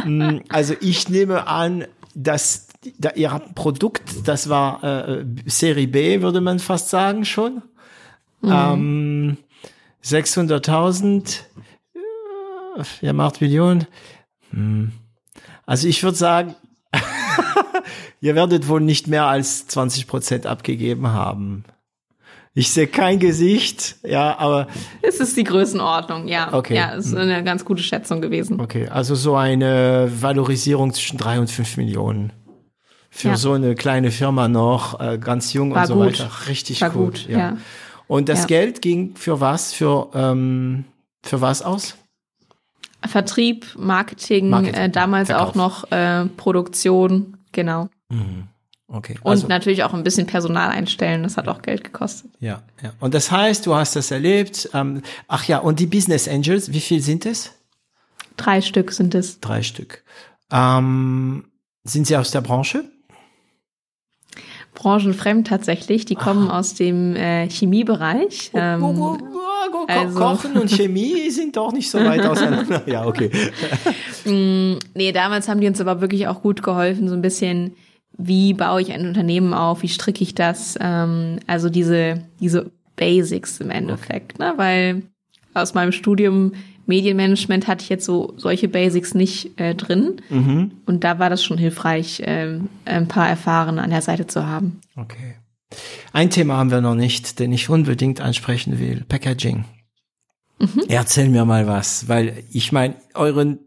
Mm, 0.06 0.38
also 0.50 0.76
ich 0.80 1.10
nehme 1.10 1.48
an, 1.48 1.86
dass 2.14 2.68
da, 2.98 3.12
ihr 3.16 3.32
habt 3.32 3.50
ein 3.50 3.54
Produkt, 3.54 4.02
das 4.26 4.50
war 4.50 4.84
äh, 4.84 5.26
Serie 5.46 5.88
B, 5.88 6.22
würde 6.22 6.42
man 6.42 6.60
fast 6.60 6.90
sagen 6.90 7.26
schon. 7.26 7.62
Mhm. 8.42 8.52
Ähm, 8.52 9.38
600.000, 10.04 11.40
äh, 11.94 12.84
ihr 13.02 13.14
macht 13.14 13.42
Millionen. 13.42 13.88
Hm. 14.52 14.92
Also 15.66 15.88
ich 15.88 16.04
würde 16.04 16.18
sagen, 16.18 16.56
ihr 18.22 18.36
werdet 18.36 18.68
wohl 18.70 18.80
nicht 18.80 19.08
mehr 19.08 19.26
als 19.26 19.68
20 19.68 20.08
Prozent 20.08 20.46
abgegeben 20.46 21.08
haben. 21.08 21.66
Ich 22.54 22.72
sehe 22.72 22.88
kein 22.88 23.20
Gesicht, 23.20 23.96
ja, 24.04 24.38
aber. 24.38 24.68
Es 25.02 25.22
ist 25.22 25.38
die 25.38 25.46
Größenordnung, 25.46 26.28
ja. 26.28 26.54
Okay. 26.54 26.76
Ja, 26.76 26.96
es 26.96 27.08
ist 27.08 27.16
eine 27.16 27.44
ganz 27.44 27.64
gute 27.64 27.82
Schätzung 27.82 28.20
gewesen. 28.22 28.60
Okay, 28.60 28.88
also 28.90 29.16
so 29.16 29.36
eine 29.36 30.12
Valorisierung 30.20 30.94
zwischen 30.94 31.18
drei 31.18 31.40
und 31.40 31.50
fünf 31.50 31.78
Millionen. 31.78 32.34
Für 33.10 33.30
ja. 33.30 33.38
so 33.38 33.54
eine 33.54 33.76
kleine 33.76 34.12
Firma 34.12 34.48
noch, 34.48 35.00
äh, 35.00 35.18
ganz 35.18 35.54
jung 35.54 35.74
War 35.74 35.82
und 35.82 35.88
so 35.88 35.94
gut. 35.96 36.06
weiter. 36.08 36.30
Richtig 36.48 36.82
War 36.82 36.90
gut, 36.90 37.24
gut 37.24 37.30
ja. 37.30 37.38
ja. 37.38 37.58
Und 38.08 38.28
das 38.28 38.42
ja. 38.42 38.48
Geld 38.48 38.82
ging 38.82 39.16
für 39.16 39.40
was? 39.40 39.74
Für, 39.74 40.10
ähm, 40.14 40.84
für 41.24 41.40
was 41.40 41.62
aus? 41.62 41.96
Vertrieb, 43.06 43.66
Marketing, 43.78 44.50
Marketing 44.50 44.76
äh, 44.76 44.90
damals 44.90 45.30
Verkauf. 45.30 45.50
auch 45.50 45.56
noch 45.56 45.92
äh, 45.92 46.26
Produktion, 46.38 47.38
genau. 47.52 47.90
Mhm. 48.12 48.48
Okay. 48.88 49.16
Und 49.24 49.32
also, 49.32 49.48
natürlich 49.48 49.84
auch 49.84 49.94
ein 49.94 50.04
bisschen 50.04 50.28
Personal 50.28 50.70
einstellen, 50.70 51.24
das 51.24 51.38
hat 51.38 51.48
auch 51.48 51.62
Geld 51.62 51.86
gekostet. 51.86 52.30
Ja, 52.42 52.62
ja. 52.84 52.92
Und 53.00 53.14
das 53.14 53.32
heißt, 53.32 53.66
du 53.66 53.74
hast 53.74 53.96
das 53.96 54.12
erlebt. 54.12 54.70
Ähm, 54.74 55.02
ach 55.30 55.46
ja, 55.46 55.60
und 55.60 55.80
die 55.80 55.86
Business 55.86 56.28
Angels, 56.28 56.74
wie 56.74 56.82
viel 56.82 57.02
sind 57.02 57.26
es? 57.26 57.52
Drei 58.36 58.60
Stück 58.60 58.92
sind 58.92 59.16
es. 59.16 59.40
Drei 59.40 59.64
Stück. 59.64 60.04
Ähm, 60.52 61.46
sind 61.84 62.06
sie 62.06 62.18
aus 62.18 62.32
der 62.32 62.42
Branche? 62.42 62.84
branchenfremd 64.74 65.48
tatsächlich. 65.48 66.06
Die 66.06 66.16
kommen 66.16 66.50
ah. 66.50 66.60
aus 66.60 66.74
dem 66.74 67.16
äh, 67.16 67.48
Chemiebereich. 67.50 68.52
Ähm, 68.54 68.84
oh, 68.84 68.96
oh, 68.98 69.18
oh, 69.74 69.86
also. 69.88 70.18
Kochen 70.18 70.58
und 70.58 70.70
Chemie 70.70 71.30
sind 71.30 71.58
doch 71.58 71.72
nicht 71.72 71.90
so 71.90 72.00
weit 72.00 72.26
auseinander. 72.26 72.82
ja, 72.86 73.06
okay. 73.06 73.30
mm, 74.26 74.80
nee, 74.96 75.12
damals 75.12 75.48
haben 75.48 75.62
die 75.62 75.68
uns 75.68 75.82
aber 75.82 76.02
wirklich 76.02 76.28
auch 76.28 76.42
gut 76.42 76.64
geholfen, 76.64 77.08
so 77.08 77.16
ein 77.16 77.22
bisschen, 77.22 77.76
wie 78.28 78.54
baue 78.54 78.82
ich 78.82 78.92
ein 78.92 79.08
Unternehmen 79.08 79.54
auf, 79.54 79.82
wie 79.82 79.90
stricke 79.90 80.24
ich 80.24 80.36
das? 80.36 80.78
Ähm, 80.80 81.40
also 81.48 81.70
diese, 81.70 82.24
diese 82.40 82.72
Basics 82.96 83.60
im 83.60 83.70
Endeffekt, 83.70 84.36
okay. 84.36 84.44
ne? 84.44 84.54
Weil 84.58 85.02
aus 85.54 85.74
meinem 85.74 85.92
Studium 85.92 86.54
Medienmanagement 86.86 87.68
hatte 87.68 87.84
ich 87.84 87.90
jetzt 87.90 88.06
so 88.06 88.34
solche 88.38 88.68
Basics 88.68 89.14
nicht 89.14 89.60
äh, 89.60 89.76
drin. 89.76 90.22
Mhm. 90.30 90.72
Und 90.86 91.04
da 91.04 91.20
war 91.20 91.30
das 91.30 91.44
schon 91.44 91.58
hilfreich, 91.58 92.20
äh, 92.22 92.60
ein 92.86 93.08
paar 93.08 93.30
Erfahrene 93.30 93.82
an 93.82 93.90
der 93.90 94.02
Seite 94.02 94.28
zu 94.28 94.46
haben. 94.46 94.82
Okay. 94.96 95.36
Ein 96.12 96.30
Thema 96.30 96.58
haben 96.58 96.72
wir 96.72 96.82
noch 96.82 96.96
nicht, 96.96 97.40
den 97.40 97.54
ich 97.54 97.70
unbedingt 97.70 98.20
ansprechen 98.20 98.80
will. 98.80 99.06
Packaging. 99.08 99.66
Mhm. 100.60 100.84
Erzähl 100.90 101.30
mir 101.30 101.46
mal 101.46 101.66
was, 101.68 102.10
weil 102.10 102.44
ich 102.52 102.72
meine, 102.72 102.96
euren 103.14 103.60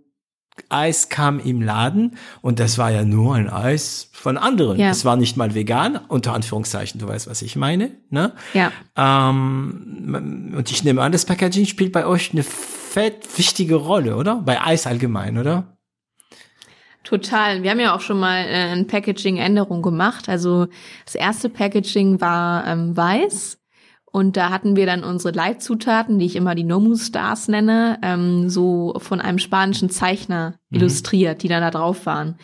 Eis 0.69 1.09
kam 1.09 1.41
im 1.41 1.61
Laden 1.61 2.17
und 2.41 2.61
das 2.61 2.79
war 2.79 2.91
ja 2.91 3.05
nur 3.05 3.35
ein 3.35 3.49
Eis 3.51 4.11
von 4.13 4.37
anderen. 4.37 4.79
Ja. 4.79 4.91
Es 4.91 5.05
war 5.05 5.17
nicht 5.17 5.37
mal 5.37 5.55
vegan, 5.55 5.99
unter 6.09 6.33
Anführungszeichen, 6.33 7.01
du 7.01 7.09
weißt, 7.09 7.29
was 7.29 7.43
ich 7.43 7.57
meine. 7.57 7.91
Ne? 8.11 8.33
Ja. 8.55 8.73
Ähm, 8.97 10.55
und 10.57 10.71
ich 10.71 10.85
nehme 10.85 11.03
an, 11.03 11.13
das 11.13 11.25
Packaging 11.25 11.67
spielt 11.67 11.93
bei 11.93 12.07
euch 12.07 12.33
eine 12.33 12.43
fett 12.43 13.27
wichtige 13.37 13.75
Rolle, 13.75 14.17
oder? 14.17 14.37
Bei 14.37 14.61
Eis 14.63 14.87
allgemein, 14.87 15.39
oder? 15.39 15.77
Total. 17.03 17.63
Wir 17.63 17.71
haben 17.71 17.81
ja 17.81 17.95
auch 17.95 18.01
schon 18.01 18.19
mal 18.19 18.45
äh, 18.45 18.73
eine 18.73 18.85
Packaging-Änderung 18.85 19.83
gemacht. 19.83 20.29
Also 20.29 20.69
das 21.05 21.15
erste 21.15 21.51
Packaging 21.51 22.21
war 22.21 22.67
ähm, 22.67 22.97
weiß 22.97 23.59
und 24.15 24.37
da 24.37 24.51
hatten 24.51 24.77
wir 24.77 24.87
dann 24.87 25.03
unsere 25.03 25.35
Leitzutaten, 25.35 26.21
die 26.21 26.27
ich 26.27 26.37
immer 26.37 26.55
die 26.55 26.63
Nomu 26.63 26.95
Stars 26.95 27.49
nenne, 27.49 27.99
ähm, 28.01 28.49
so 28.49 28.95
von 28.99 29.21
einem 29.21 29.41
spanischen 29.41 29.91
Zeichner 29.91 30.55
mhm. 30.71 30.77
illustriert, 30.77 31.43
die 31.43 31.49
dann 31.49 31.63
da 31.63 31.73
drauf 31.73 32.07
waren. 32.07 32.37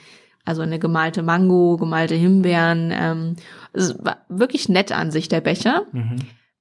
Also 0.44 0.62
eine 0.62 0.80
gemalte 0.80 1.22
Mango, 1.22 1.76
gemalte 1.76 2.16
Himbeeren. 2.16 2.90
Ähm, 2.92 3.37
es 3.72 3.96
war 4.04 4.16
wirklich 4.28 4.68
nett 4.68 4.90
an 4.90 5.12
sich, 5.12 5.28
der 5.28 5.42
Becher. 5.42 5.85
Mhm. 5.92 6.16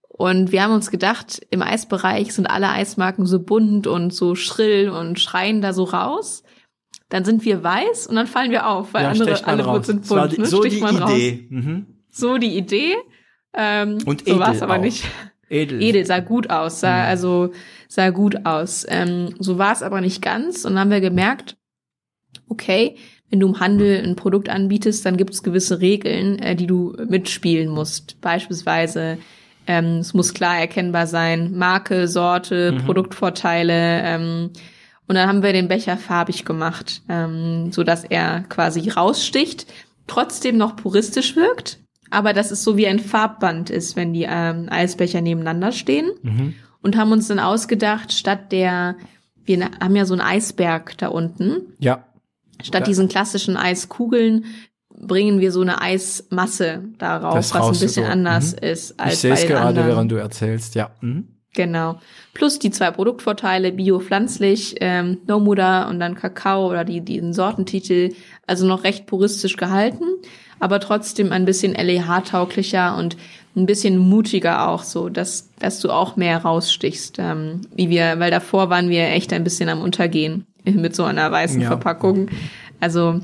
Und 0.10 0.52
wir 0.52 0.62
haben 0.62 0.76
uns 0.76 0.92
gedacht, 0.92 1.42
im 1.50 1.64
Eisbereich 1.64 2.32
sind 2.36 2.46
alle 2.46 2.70
Eismarken 2.70 3.26
so 3.26 3.40
bunt 3.40 3.88
und 3.88 4.14
so 4.14 4.36
schrill 4.36 4.90
und 4.90 5.20
schreien 5.20 5.64
da 5.64 5.74
so 5.74 5.86
raus. 5.86 6.44
Dann 7.10 7.26
sind 7.26 7.44
wir 7.46 7.64
weiß 7.64 8.06
und 8.06 8.16
dann 8.16 8.28
fallen 8.28 8.52
wir 8.52 8.68
auf, 8.68 8.94
weil 8.94 9.06
ja, 9.06 9.10
andere, 9.10 9.44
alle 9.48 9.64
raus. 9.64 9.88
sind 9.88 10.08
bunt. 10.08 10.34
Die, 10.34 10.42
ne? 10.42 10.46
So 10.46 10.62
Stich 10.62 10.84
die 10.84 10.96
Idee. 10.96 11.48
Mhm. 11.50 11.86
So 12.12 12.38
die 12.38 12.56
Idee. 12.56 12.96
Ähm, 13.54 13.98
und 14.06 14.22
edel 14.22 14.34
so 14.34 14.40
war 14.40 14.54
es 14.54 14.62
aber 14.62 14.76
auch. 14.76 14.82
nicht. 14.82 15.06
Edel. 15.50 15.82
Edel 15.82 16.06
sah 16.06 16.20
gut 16.20 16.50
aus, 16.50 16.80
sah, 16.80 17.04
mhm. 17.04 17.10
also 17.10 17.52
sah 17.88 18.10
gut 18.10 18.46
aus. 18.46 18.86
Ähm, 18.88 19.36
so 19.40 19.58
war 19.58 19.74
es 19.74 19.84
aber 19.84 20.02
nicht 20.02 20.22
ganz. 20.22 20.66
Und 20.66 20.74
dann 20.74 20.82
haben 20.82 20.92
wir 20.92 21.02
gemerkt, 21.02 21.58
okay, 22.48 22.96
wenn 23.30 23.40
du 23.40 23.48
im 23.48 23.60
Handel 23.60 24.04
ein 24.04 24.16
Produkt 24.16 24.50
anbietest, 24.50 25.06
dann 25.06 25.18
gibt 25.18 25.34
es 25.34 25.44
gewisse 25.44 25.82
Regeln, 25.82 26.40
äh, 26.40 26.56
die 26.56 26.68
du 26.68 26.96
mitspielen 27.08 27.70
musst. 27.70 28.20
Beispielsweise, 28.22 29.18
ähm, 29.68 29.98
es 29.98 30.14
muss 30.14 30.34
klar 30.34 30.58
erkennbar 30.58 31.08
sein, 31.08 31.56
Marke, 31.56 32.08
Sorte, 32.08 32.72
mhm. 32.72 32.86
Produktvorteile. 32.86 34.02
Ähm, 34.04 34.50
und 35.08 35.16
dann 35.16 35.28
haben 35.28 35.44
wir 35.44 35.54
den 35.54 35.68
Becher 35.68 35.98
farbig 35.98 36.46
gemacht, 36.46 37.02
ähm, 37.10 37.72
so 37.72 37.84
dass 37.84 38.04
er 38.04 38.42
quasi 38.50 38.90
raussticht, 38.90 39.66
trotzdem 40.08 40.58
noch 40.58 40.76
puristisch 40.76 41.36
wirkt, 41.36 41.80
aber 42.10 42.34
dass 42.34 42.52
es 42.52 42.64
so 42.64 42.78
wie 42.78 42.88
ein 42.88 43.00
Farbband 43.00 43.70
ist, 43.70 43.96
wenn 43.96 44.14
die 44.14 44.28
ähm, 44.30 44.68
Eisbecher 44.70 45.22
nebeneinander 45.22 45.72
stehen. 45.72 46.12
Mhm. 46.22 46.54
Und 46.82 46.96
haben 46.96 47.12
uns 47.12 47.28
dann 47.28 47.40
ausgedacht, 47.40 48.14
statt 48.14 48.52
der, 48.54 48.96
wir 49.44 49.70
haben 49.82 49.96
ja 49.96 50.06
so 50.06 50.14
einen 50.14 50.22
Eisberg 50.22 50.98
da 50.98 51.10
unten. 51.10 51.74
Ja. 51.80 52.06
Statt 52.62 52.82
ja. 52.82 52.86
diesen 52.86 53.10
klassischen 53.10 53.58
Eiskugeln 53.58 54.46
bringen 54.90 55.40
wir 55.40 55.52
so 55.52 55.62
eine 55.62 55.82
Eismasse 55.82 56.84
darauf, 56.98 57.36
was 57.36 57.54
ein 57.54 57.70
bisschen 57.72 58.06
so. 58.06 58.12
anders 58.12 58.54
mhm. 58.54 58.68
ist 58.68 59.00
als 59.00 59.14
ich 59.14 59.20
sehe 59.20 59.34
es 59.34 59.46
gerade, 59.46 59.68
anderen. 59.68 59.88
während 59.88 60.12
du 60.12 60.16
erzählst, 60.16 60.76
ja. 60.76 60.92
Mhm. 61.02 61.28
Genau. 61.56 62.00
Plus 62.34 62.60
die 62.60 62.70
zwei 62.70 62.92
Produktvorteile, 62.92 63.72
bio, 63.72 64.00
pflanzlich, 64.00 64.76
ähm, 64.82 65.18
No 65.28 65.40
Muda 65.40 65.90
und 65.90 66.00
dann 66.00 66.16
Kakao 66.16 66.70
oder 66.70 66.86
die, 66.86 67.02
die 67.02 67.34
Sortentitel, 67.34 68.14
also 68.46 68.68
noch 68.68 68.84
recht 68.84 69.08
puristisch 69.08 69.58
gehalten 69.58 70.04
aber 70.60 70.80
trotzdem 70.80 71.32
ein 71.32 71.46
bisschen 71.46 71.74
LEH-tauglicher 71.74 72.98
und 72.98 73.18
ein 73.56 73.66
bisschen 73.66 73.98
mutiger 73.98 74.70
auch 74.70 74.84
so, 74.84 75.10
dass, 75.10 75.50
dass 75.60 75.80
du 75.80 75.90
auch 75.90 76.16
mehr 76.16 76.38
rausstichst, 76.40 77.18
ähm, 77.20 77.62
wie 77.76 77.90
wir, 77.90 78.20
weil 78.20 78.32
davor 78.32 78.70
waren 78.70 78.90
wir 78.90 79.08
echt 79.10 79.34
ein 79.34 79.44
bisschen 79.44 79.70
am 79.70 79.82
Untergehen 79.82 80.46
mit 80.64 80.96
so 80.96 81.04
einer 81.04 81.32
weißen 81.32 81.62
ja. 81.62 81.68
Verpackung. 81.68 82.30
Also 82.82 83.20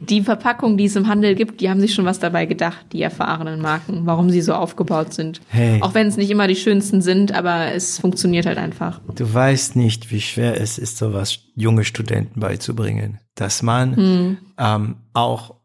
die 0.00 0.22
Verpackungen, 0.22 0.78
die 0.78 0.86
es 0.86 0.96
im 0.96 1.06
Handel 1.06 1.34
gibt, 1.34 1.60
die 1.60 1.68
haben 1.68 1.80
sich 1.80 1.92
schon 1.92 2.06
was 2.06 2.18
dabei 2.18 2.46
gedacht, 2.46 2.86
die 2.92 3.02
erfahrenen 3.02 3.60
Marken, 3.60 4.06
warum 4.06 4.30
sie 4.30 4.40
so 4.40 4.54
aufgebaut 4.54 5.12
sind. 5.12 5.42
Hey. 5.48 5.82
Auch 5.82 5.92
wenn 5.92 6.06
es 6.06 6.16
nicht 6.16 6.30
immer 6.30 6.48
die 6.48 6.56
schönsten 6.56 7.02
sind, 7.02 7.32
aber 7.32 7.72
es 7.74 7.98
funktioniert 7.98 8.46
halt 8.46 8.56
einfach. 8.56 9.00
Du 9.14 9.34
weißt 9.34 9.76
nicht, 9.76 10.10
wie 10.10 10.22
schwer 10.22 10.58
es 10.58 10.78
ist, 10.78 10.96
sowas 10.96 11.40
junge 11.54 11.84
Studenten 11.84 12.40
beizubringen, 12.40 13.18
dass 13.34 13.62
man 13.62 13.96
Hm. 13.96 14.36
ähm, 14.56 14.96
auch 15.12 15.56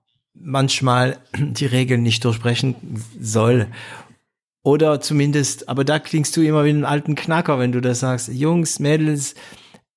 manchmal 0.43 1.17
die 1.37 1.65
Regeln 1.65 2.03
nicht 2.03 2.23
durchbrechen 2.25 2.75
soll. 3.19 3.67
Oder 4.63 5.01
zumindest, 5.01 5.69
aber 5.69 5.83
da 5.83 5.97
klingst 5.99 6.37
du 6.37 6.41
immer 6.41 6.63
wie 6.65 6.69
ein 6.69 6.85
alten 6.85 7.15
Knacker, 7.15 7.57
wenn 7.57 7.71
du 7.71 7.81
das 7.81 8.01
sagst. 8.01 8.27
Jungs, 8.29 8.79
Mädels, 8.79 9.33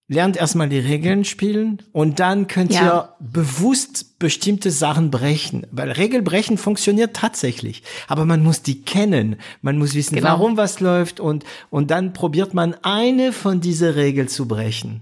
lernt 0.08 0.36
erstmal 0.36 0.68
die 0.68 0.78
Regeln 0.78 1.24
spielen 1.24 1.82
und 1.92 2.18
dann 2.20 2.46
könnt 2.46 2.72
Ja. 2.72 2.82
ihr 2.82 3.08
bewusst 3.20 4.18
bestimmte 4.18 4.70
Sachen 4.70 5.10
brechen. 5.10 5.66
Weil 5.70 5.90
Regelbrechen 5.92 6.56
funktioniert 6.58 7.14
tatsächlich. 7.16 7.82
Aber 8.06 8.24
man 8.24 8.42
muss 8.42 8.62
die 8.62 8.82
kennen. 8.82 9.36
Man 9.62 9.78
muss 9.78 9.94
wissen, 9.94 10.14
Genau. 10.16 10.28
warum 10.28 10.56
was 10.56 10.80
läuft 10.80 11.20
und, 11.20 11.44
und 11.70 11.90
dann 11.90 12.12
probiert 12.14 12.52
man 12.54 12.74
eine 12.82 13.32
von 13.32 13.60
dieser 13.60 13.96
Regeln 13.96 14.28
zu 14.28 14.46
brechen 14.48 15.00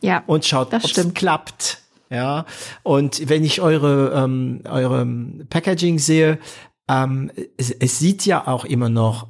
Ja. 0.00 0.22
und 0.26 0.44
schaut, 0.46 0.72
Das 0.72 0.84
ob 0.84 0.90
es 0.90 0.90
stimmt. 0.92 1.14
klappt. 1.14 1.80
Ja, 2.14 2.46
und 2.84 3.28
wenn 3.28 3.44
ich 3.44 3.60
eure, 3.60 4.12
ähm, 4.14 4.60
eure 4.68 5.04
Packaging 5.50 5.98
sehe, 5.98 6.38
ähm, 6.88 7.30
es, 7.56 7.70
es 7.72 7.98
sieht 7.98 8.24
ja 8.26 8.46
auch 8.46 8.64
immer 8.64 8.88
noch, 8.88 9.26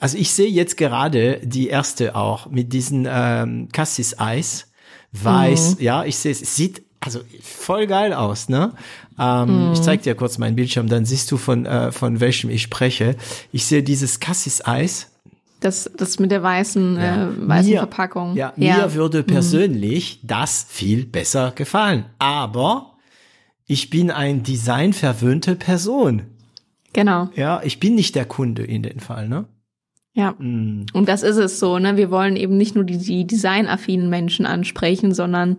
also 0.00 0.16
ich 0.16 0.32
sehe 0.32 0.48
jetzt 0.48 0.76
gerade 0.76 1.40
die 1.42 1.68
erste 1.68 2.14
auch 2.16 2.46
mit 2.48 2.72
diesen 2.72 3.06
ähm, 3.10 3.68
Cassis 3.72 4.18
Eis, 4.18 4.72
weiß, 5.12 5.76
Mhm. 5.78 5.84
ja, 5.84 6.04
ich 6.04 6.16
sehe 6.16 6.32
es, 6.32 6.40
es 6.40 6.56
sieht 6.56 6.82
also 7.00 7.20
voll 7.42 7.86
geil 7.88 8.12
aus, 8.14 8.48
ne? 8.48 8.72
Ähm, 9.18 9.66
Mhm. 9.66 9.72
Ich 9.72 9.82
zeig 9.82 10.02
dir 10.02 10.14
kurz 10.14 10.38
meinen 10.38 10.54
Bildschirm, 10.56 10.88
dann 10.88 11.04
siehst 11.04 11.30
du 11.32 11.36
von 11.36 11.66
äh, 11.66 11.90
von 11.92 12.20
welchem 12.20 12.48
ich 12.48 12.62
spreche. 12.62 13.16
Ich 13.50 13.66
sehe 13.66 13.82
dieses 13.82 14.20
Cassis 14.20 14.64
Eis, 14.64 15.10
Das, 15.62 15.90
das 15.96 16.18
mit 16.18 16.30
der 16.30 16.42
weißen, 16.42 16.96
ja. 16.96 17.24
äh, 17.28 17.48
weißen 17.48 17.70
Mir- 17.70 17.78
Verpackung. 17.78 18.36
Ja, 18.36 18.52
mir 18.56 18.94
würde 18.94 19.22
persönlich 19.22 20.20
das 20.22 20.66
viel 20.68 21.06
besser 21.06 21.52
gefallen. 21.54 22.04
Aber 22.18 22.96
ich 23.66 23.88
bin 23.90 24.10
ein 24.10 24.42
designverwöhnte 24.42 25.54
Person. 25.56 26.22
Genau. 26.92 27.30
Ja, 27.36 27.62
ich 27.64 27.80
bin 27.80 27.94
nicht 27.94 28.14
der 28.16 28.24
Kunde 28.26 28.64
in 28.64 28.82
dem 28.82 28.98
Fall, 28.98 29.28
ne? 29.28 29.46
Ja. 30.14 30.32
Mm. 30.32 30.84
Und 30.92 31.08
das 31.08 31.22
ist 31.22 31.36
es 31.36 31.58
so, 31.58 31.78
ne? 31.78 31.96
Wir 31.96 32.10
wollen 32.10 32.36
eben 32.36 32.56
nicht 32.58 32.74
nur 32.74 32.84
die, 32.84 32.98
die 32.98 33.26
designaffinen 33.26 34.10
Menschen 34.10 34.44
ansprechen, 34.44 35.14
sondern 35.14 35.58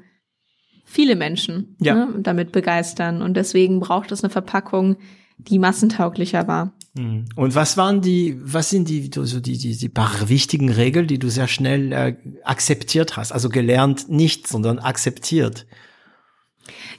viele 0.86 1.16
Menschen 1.16 1.76
Ja. 1.80 1.96
ne? 1.96 2.10
damit 2.20 2.52
begeistern. 2.52 3.22
Und 3.24 3.36
deswegen 3.36 3.80
braucht 3.80 4.12
es 4.12 4.24
eine 4.24 4.30
Verpackung, 4.30 4.98
die 5.38 5.58
massentauglicher 5.58 6.48
war. 6.48 6.74
Mm. 6.94 7.26
Und 7.36 7.56
was 7.56 7.78
waren 7.78 8.02
die, 8.02 8.40
was 8.44 8.70
sind 8.70 8.88
die, 8.88 9.10
so 9.14 9.40
die, 9.40 9.58
die, 9.58 9.76
die 9.76 9.90
paar 9.90 10.30
wichtigen 10.30 10.70
Regeln, 10.70 11.08
die 11.08 11.20
du 11.20 11.30
sehr 11.30 11.48
schnell 11.48 11.92
äh, 11.92 12.16
akzeptiert 12.44 13.18
hast? 13.18 13.32
Also 13.32 13.50
gelernt 13.50 14.10
nicht, 14.10 14.48
sondern 14.48 14.80
akzeptiert. 14.80 15.66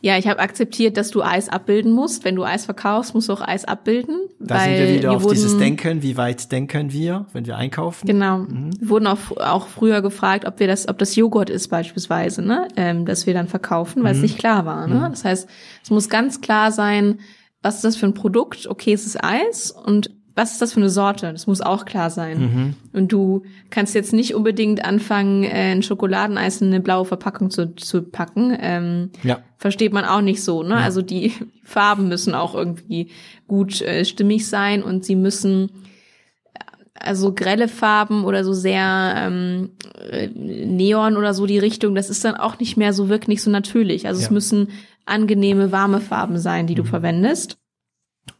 Ja, 0.03 0.19
ich 0.19 0.29
habe 0.29 0.41
akzeptiert, 0.41 0.99
dass 0.99 1.11
du 1.11 1.23
Eis 1.23 1.49
abbilden 1.49 1.91
musst. 1.93 2.25
Wenn 2.25 2.35
du 2.35 2.45
Eis 2.45 2.67
verkaufst, 2.67 3.15
musst 3.15 3.31
du 3.31 3.33
auch 3.33 3.41
Eis 3.41 3.65
abbilden. 3.65 4.29
Da 4.39 4.57
weil 4.57 4.77
sind 4.77 4.87
wir 4.87 4.95
wieder 4.99 5.13
auf 5.13 5.23
wurden, 5.23 5.35
dieses 5.35 5.57
Denken. 5.57 6.03
Wie 6.03 6.19
weit 6.19 6.53
denken 6.53 6.93
wir, 6.93 7.27
wenn 7.33 7.47
wir 7.47 7.57
einkaufen? 7.57 8.07
Genau. 8.07 8.41
Mhm. 8.41 8.71
Wir 8.79 8.89
wurden 8.91 9.07
auch, 9.07 9.19
auch 9.39 9.67
früher 9.69 10.03
gefragt, 10.03 10.45
ob 10.47 10.61
wir 10.61 10.67
das, 10.67 10.87
ob 10.89 10.99
das 10.99 11.17
Joghurt 11.17 11.49
ist 11.49 11.69
beispielsweise, 11.69 12.43
ne, 12.43 12.69
ähm, 12.77 13.07
dass 13.07 13.27
wir 13.27 13.33
dann 13.33 13.49
verkaufen, 13.49 14.03
Mhm. 14.03 14.05
weil 14.05 14.15
es 14.17 14.21
nicht 14.21 14.39
klar 14.39 14.67
war. 14.67 14.87
Ne? 14.87 15.07
Das 15.09 15.25
heißt, 15.25 15.49
es 15.83 15.91
muss 15.91 16.11
ganz 16.11 16.43
klar 16.43 16.71
sein, 16.71 17.21
was 17.65 17.77
ist 17.77 17.85
das 17.85 17.97
für 17.97 18.07
ein 18.07 18.15
Produkt? 18.15 18.67
Okay, 18.69 18.93
es 18.93 19.07
ist 19.07 19.23
Eis 19.25 19.71
und 19.73 20.11
was 20.37 20.53
ist 20.53 20.61
das 20.63 20.73
für 20.73 20.81
eine 20.81 20.91
Sorte? 20.91 21.31
Das 21.33 21.47
muss 21.47 21.61
auch 21.61 21.85
klar 21.85 22.11
sein. 22.11 22.41
Mhm. 22.41 22.75
Und 22.93 23.13
du 23.13 23.43
kannst 23.71 23.95
jetzt 23.95 24.13
nicht 24.13 24.35
unbedingt 24.35 24.85
anfangen, 24.85 25.45
äh, 25.45 25.73
ein 25.73 25.83
Schokoladeneis 25.85 26.61
in 26.61 26.69
eine 26.69 26.81
blaue 26.81 27.05
Verpackung 27.05 27.51
zu, 27.51 27.75
zu 27.77 28.03
packen. 28.03 28.57
Ähm, 28.61 29.11
Ja. 29.23 29.39
versteht 29.59 29.93
man 29.93 30.05
auch 30.05 30.23
nicht 30.23 30.43
so. 30.43 30.65
Ne? 30.65 30.75
Also 30.75 31.03
die 31.03 31.33
Farben 31.65 32.09
müssen 32.09 32.35
auch 32.35 32.55
irgendwie 32.57 33.11
gut 33.47 33.81
äh, 33.81 34.05
stimmig 34.05 34.49
sein 34.49 34.83
und 34.83 35.05
sie 35.05 35.15
müssen 35.17 35.71
also 36.95 37.33
grelle 37.35 37.69
Farben 37.69 38.25
oder 38.25 38.45
so 38.45 38.53
sehr 38.53 39.15
ähm, 39.17 39.71
äh, 40.11 40.29
Neon 40.29 41.17
oder 41.17 41.35
so 41.35 41.45
die 41.47 41.59
Richtung, 41.59 41.95
das 41.95 42.09
ist 42.09 42.25
dann 42.25 42.35
auch 42.37 42.59
nicht 42.59 42.77
mehr 42.77 42.93
so 42.93 43.09
wirklich 43.09 43.43
so 43.43 43.51
natürlich. 43.51 44.07
Also 44.07 44.21
es 44.21 44.27
Ja. 44.29 44.33
müssen 44.33 44.69
angenehme, 45.07 45.73
warme 45.73 46.01
Farben 46.01 46.39
sein, 46.39 46.67
die 46.67 46.75
du 46.75 46.85
verwendest. 46.85 47.59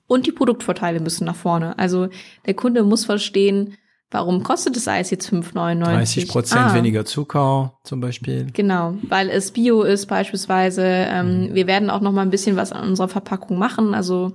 Und 0.07 0.27
die 0.27 0.33
Produktvorteile 0.33 1.01
müssen 1.01 1.25
nach 1.25 1.37
vorne. 1.37 1.79
Also 1.79 2.09
der 2.47 2.55
Kunde 2.55 2.83
muss 2.83 3.05
verstehen, 3.07 3.75
warum 4.11 4.43
kostet 4.43 4.77
das 4.77 4.87
Eis 4.87 5.11
jetzt 5.11 5.29
5,99? 5.29 5.83
30 5.85 6.29
Prozent 6.29 6.61
Ah. 6.67 6.75
weniger 6.75 7.05
Zucker 7.05 7.79
zum 7.85 8.01
Beispiel. 8.01 8.47
Genau, 8.53 8.95
weil 9.09 9.31
es 9.31 9.51
Bio 9.51 9.83
ist 9.83 10.07
beispielsweise. 10.07 10.83
Ähm, 10.85 11.51
Wir 11.53 11.67
werden 11.67 11.91
auch 11.91 12.01
noch 12.01 12.13
mal 12.13 12.23
ein 12.23 12.31
bisschen 12.31 12.57
was 12.57 12.71
an 12.73 12.89
unserer 12.89 13.09
Verpackung 13.09 13.59
machen. 13.59 13.95
Also 13.95 14.33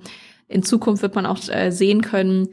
in 0.47 0.63
Zukunft 0.63 1.01
wird 1.03 1.15
man 1.15 1.25
auch 1.27 1.37
äh, 1.49 1.71
sehen 1.71 2.01
können, 2.01 2.49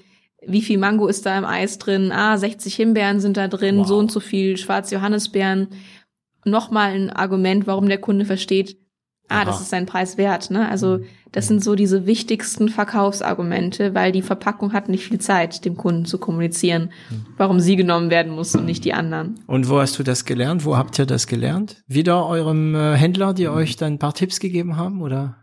wie 0.46 0.62
viel 0.62 0.78
Mango 0.78 1.08
ist 1.08 1.24
da 1.26 1.36
im 1.36 1.44
Eis 1.46 1.78
drin. 1.78 2.12
Ah, 2.12 2.36
60 2.36 2.74
Himbeeren 2.76 3.18
sind 3.20 3.36
da 3.38 3.48
drin, 3.48 3.78
Wow. 3.78 3.86
so 3.88 3.98
und 3.98 4.12
so 4.12 4.20
viel 4.20 4.56
schwarze 4.58 4.94
Johannisbeeren. 4.94 5.68
Nochmal 6.44 6.92
ein 6.92 7.10
Argument, 7.10 7.66
warum 7.66 7.88
der 7.88 7.98
Kunde 7.98 8.24
versteht, 8.24 8.76
ah, 9.28 9.44
das 9.44 9.60
ist 9.60 9.70
sein 9.70 9.86
Preis 9.86 10.16
wert. 10.18 10.50
Ne? 10.50 10.68
Also 10.68 11.00
das 11.32 11.48
sind 11.48 11.62
so 11.62 11.74
diese 11.74 12.06
wichtigsten 12.06 12.68
Verkaufsargumente, 12.68 13.94
weil 13.94 14.12
die 14.12 14.22
Verpackung 14.22 14.72
hat 14.72 14.88
nicht 14.88 15.04
viel 15.04 15.20
Zeit, 15.20 15.64
dem 15.64 15.76
Kunden 15.76 16.06
zu 16.06 16.18
kommunizieren, 16.18 16.92
warum 17.36 17.60
sie 17.60 17.76
genommen 17.76 18.10
werden 18.10 18.32
muss 18.32 18.54
und 18.54 18.64
nicht 18.64 18.84
die 18.84 18.94
anderen. 18.94 19.40
Und 19.46 19.68
wo 19.68 19.78
hast 19.78 19.98
du 19.98 20.02
das 20.02 20.24
gelernt? 20.24 20.64
Wo 20.64 20.76
habt 20.76 20.98
ihr 20.98 21.06
das 21.06 21.26
gelernt? 21.26 21.82
Wieder 21.86 22.26
eurem 22.26 22.74
äh, 22.74 22.94
Händler, 22.94 23.34
die 23.34 23.48
euch 23.48 23.76
dann 23.76 23.94
ein 23.94 23.98
paar 23.98 24.14
Tipps 24.14 24.40
gegeben 24.40 24.76
haben, 24.76 25.02
oder? 25.02 25.36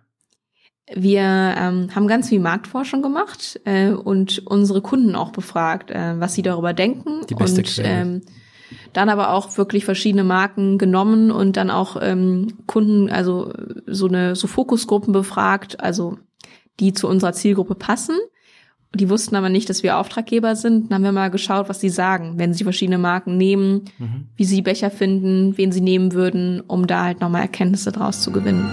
Wir 0.92 1.22
ähm, 1.22 1.90
haben 1.96 2.08
ganz 2.08 2.30
viel 2.30 2.40
Marktforschung 2.40 3.02
gemacht 3.02 3.60
äh, 3.64 3.92
und 3.92 4.46
unsere 4.46 4.82
Kunden 4.82 5.16
auch 5.16 5.32
befragt, 5.32 5.92
äh, 5.92 6.20
was 6.20 6.34
sie 6.34 6.42
darüber 6.42 6.74
denken. 6.74 7.26
Die 7.30 7.36
beste 7.36 7.62
und 7.62 7.68
Quelle. 7.68 7.88
ähm, 7.88 8.22
dann 8.94 9.10
aber 9.10 9.32
auch 9.32 9.58
wirklich 9.58 9.86
verschiedene 9.86 10.24
Marken 10.24 10.78
genommen 10.78 11.32
und 11.32 11.58
dann 11.58 11.70
auch 11.70 11.98
ähm, 12.02 12.54
Kunden, 12.68 13.10
also 13.10 13.54
so 13.88 14.08
eine 14.08 14.36
so 14.36 14.48
Fokusgruppen 14.48 15.14
befragt, 15.14 15.80
also 15.80 16.18
die 16.80 16.94
zu 16.94 17.08
unserer 17.08 17.34
Zielgruppe 17.34 17.76
passen. 17.76 18.16
Die 18.96 19.10
wussten 19.10 19.36
aber 19.36 19.50
nicht, 19.50 19.70
dass 19.72 19.82
wir 19.82 19.98
Auftraggeber 19.98 20.56
sind. 20.56 20.92
Dann 20.92 20.98
haben 20.98 21.04
wir 21.04 21.12
mal 21.12 21.32
geschaut, 21.32 21.68
was 21.68 21.80
sie 21.80 21.90
sagen, 21.90 22.34
wenn 22.38 22.54
sie 22.54 22.64
verschiedene 22.64 23.00
Marken 23.00 23.38
nehmen, 23.38 23.86
Mhm. 23.98 24.28
wie 24.36 24.46
sie 24.46 24.62
Becher 24.62 24.92
finden, 24.92 25.58
wen 25.58 25.72
sie 25.72 25.82
nehmen 25.82 26.14
würden, 26.14 26.62
um 26.62 26.86
da 26.86 27.04
halt 27.04 27.20
nochmal 27.20 27.42
Erkenntnisse 27.42 27.92
draus 27.92 28.22
zu 28.22 28.32
gewinnen. 28.32 28.70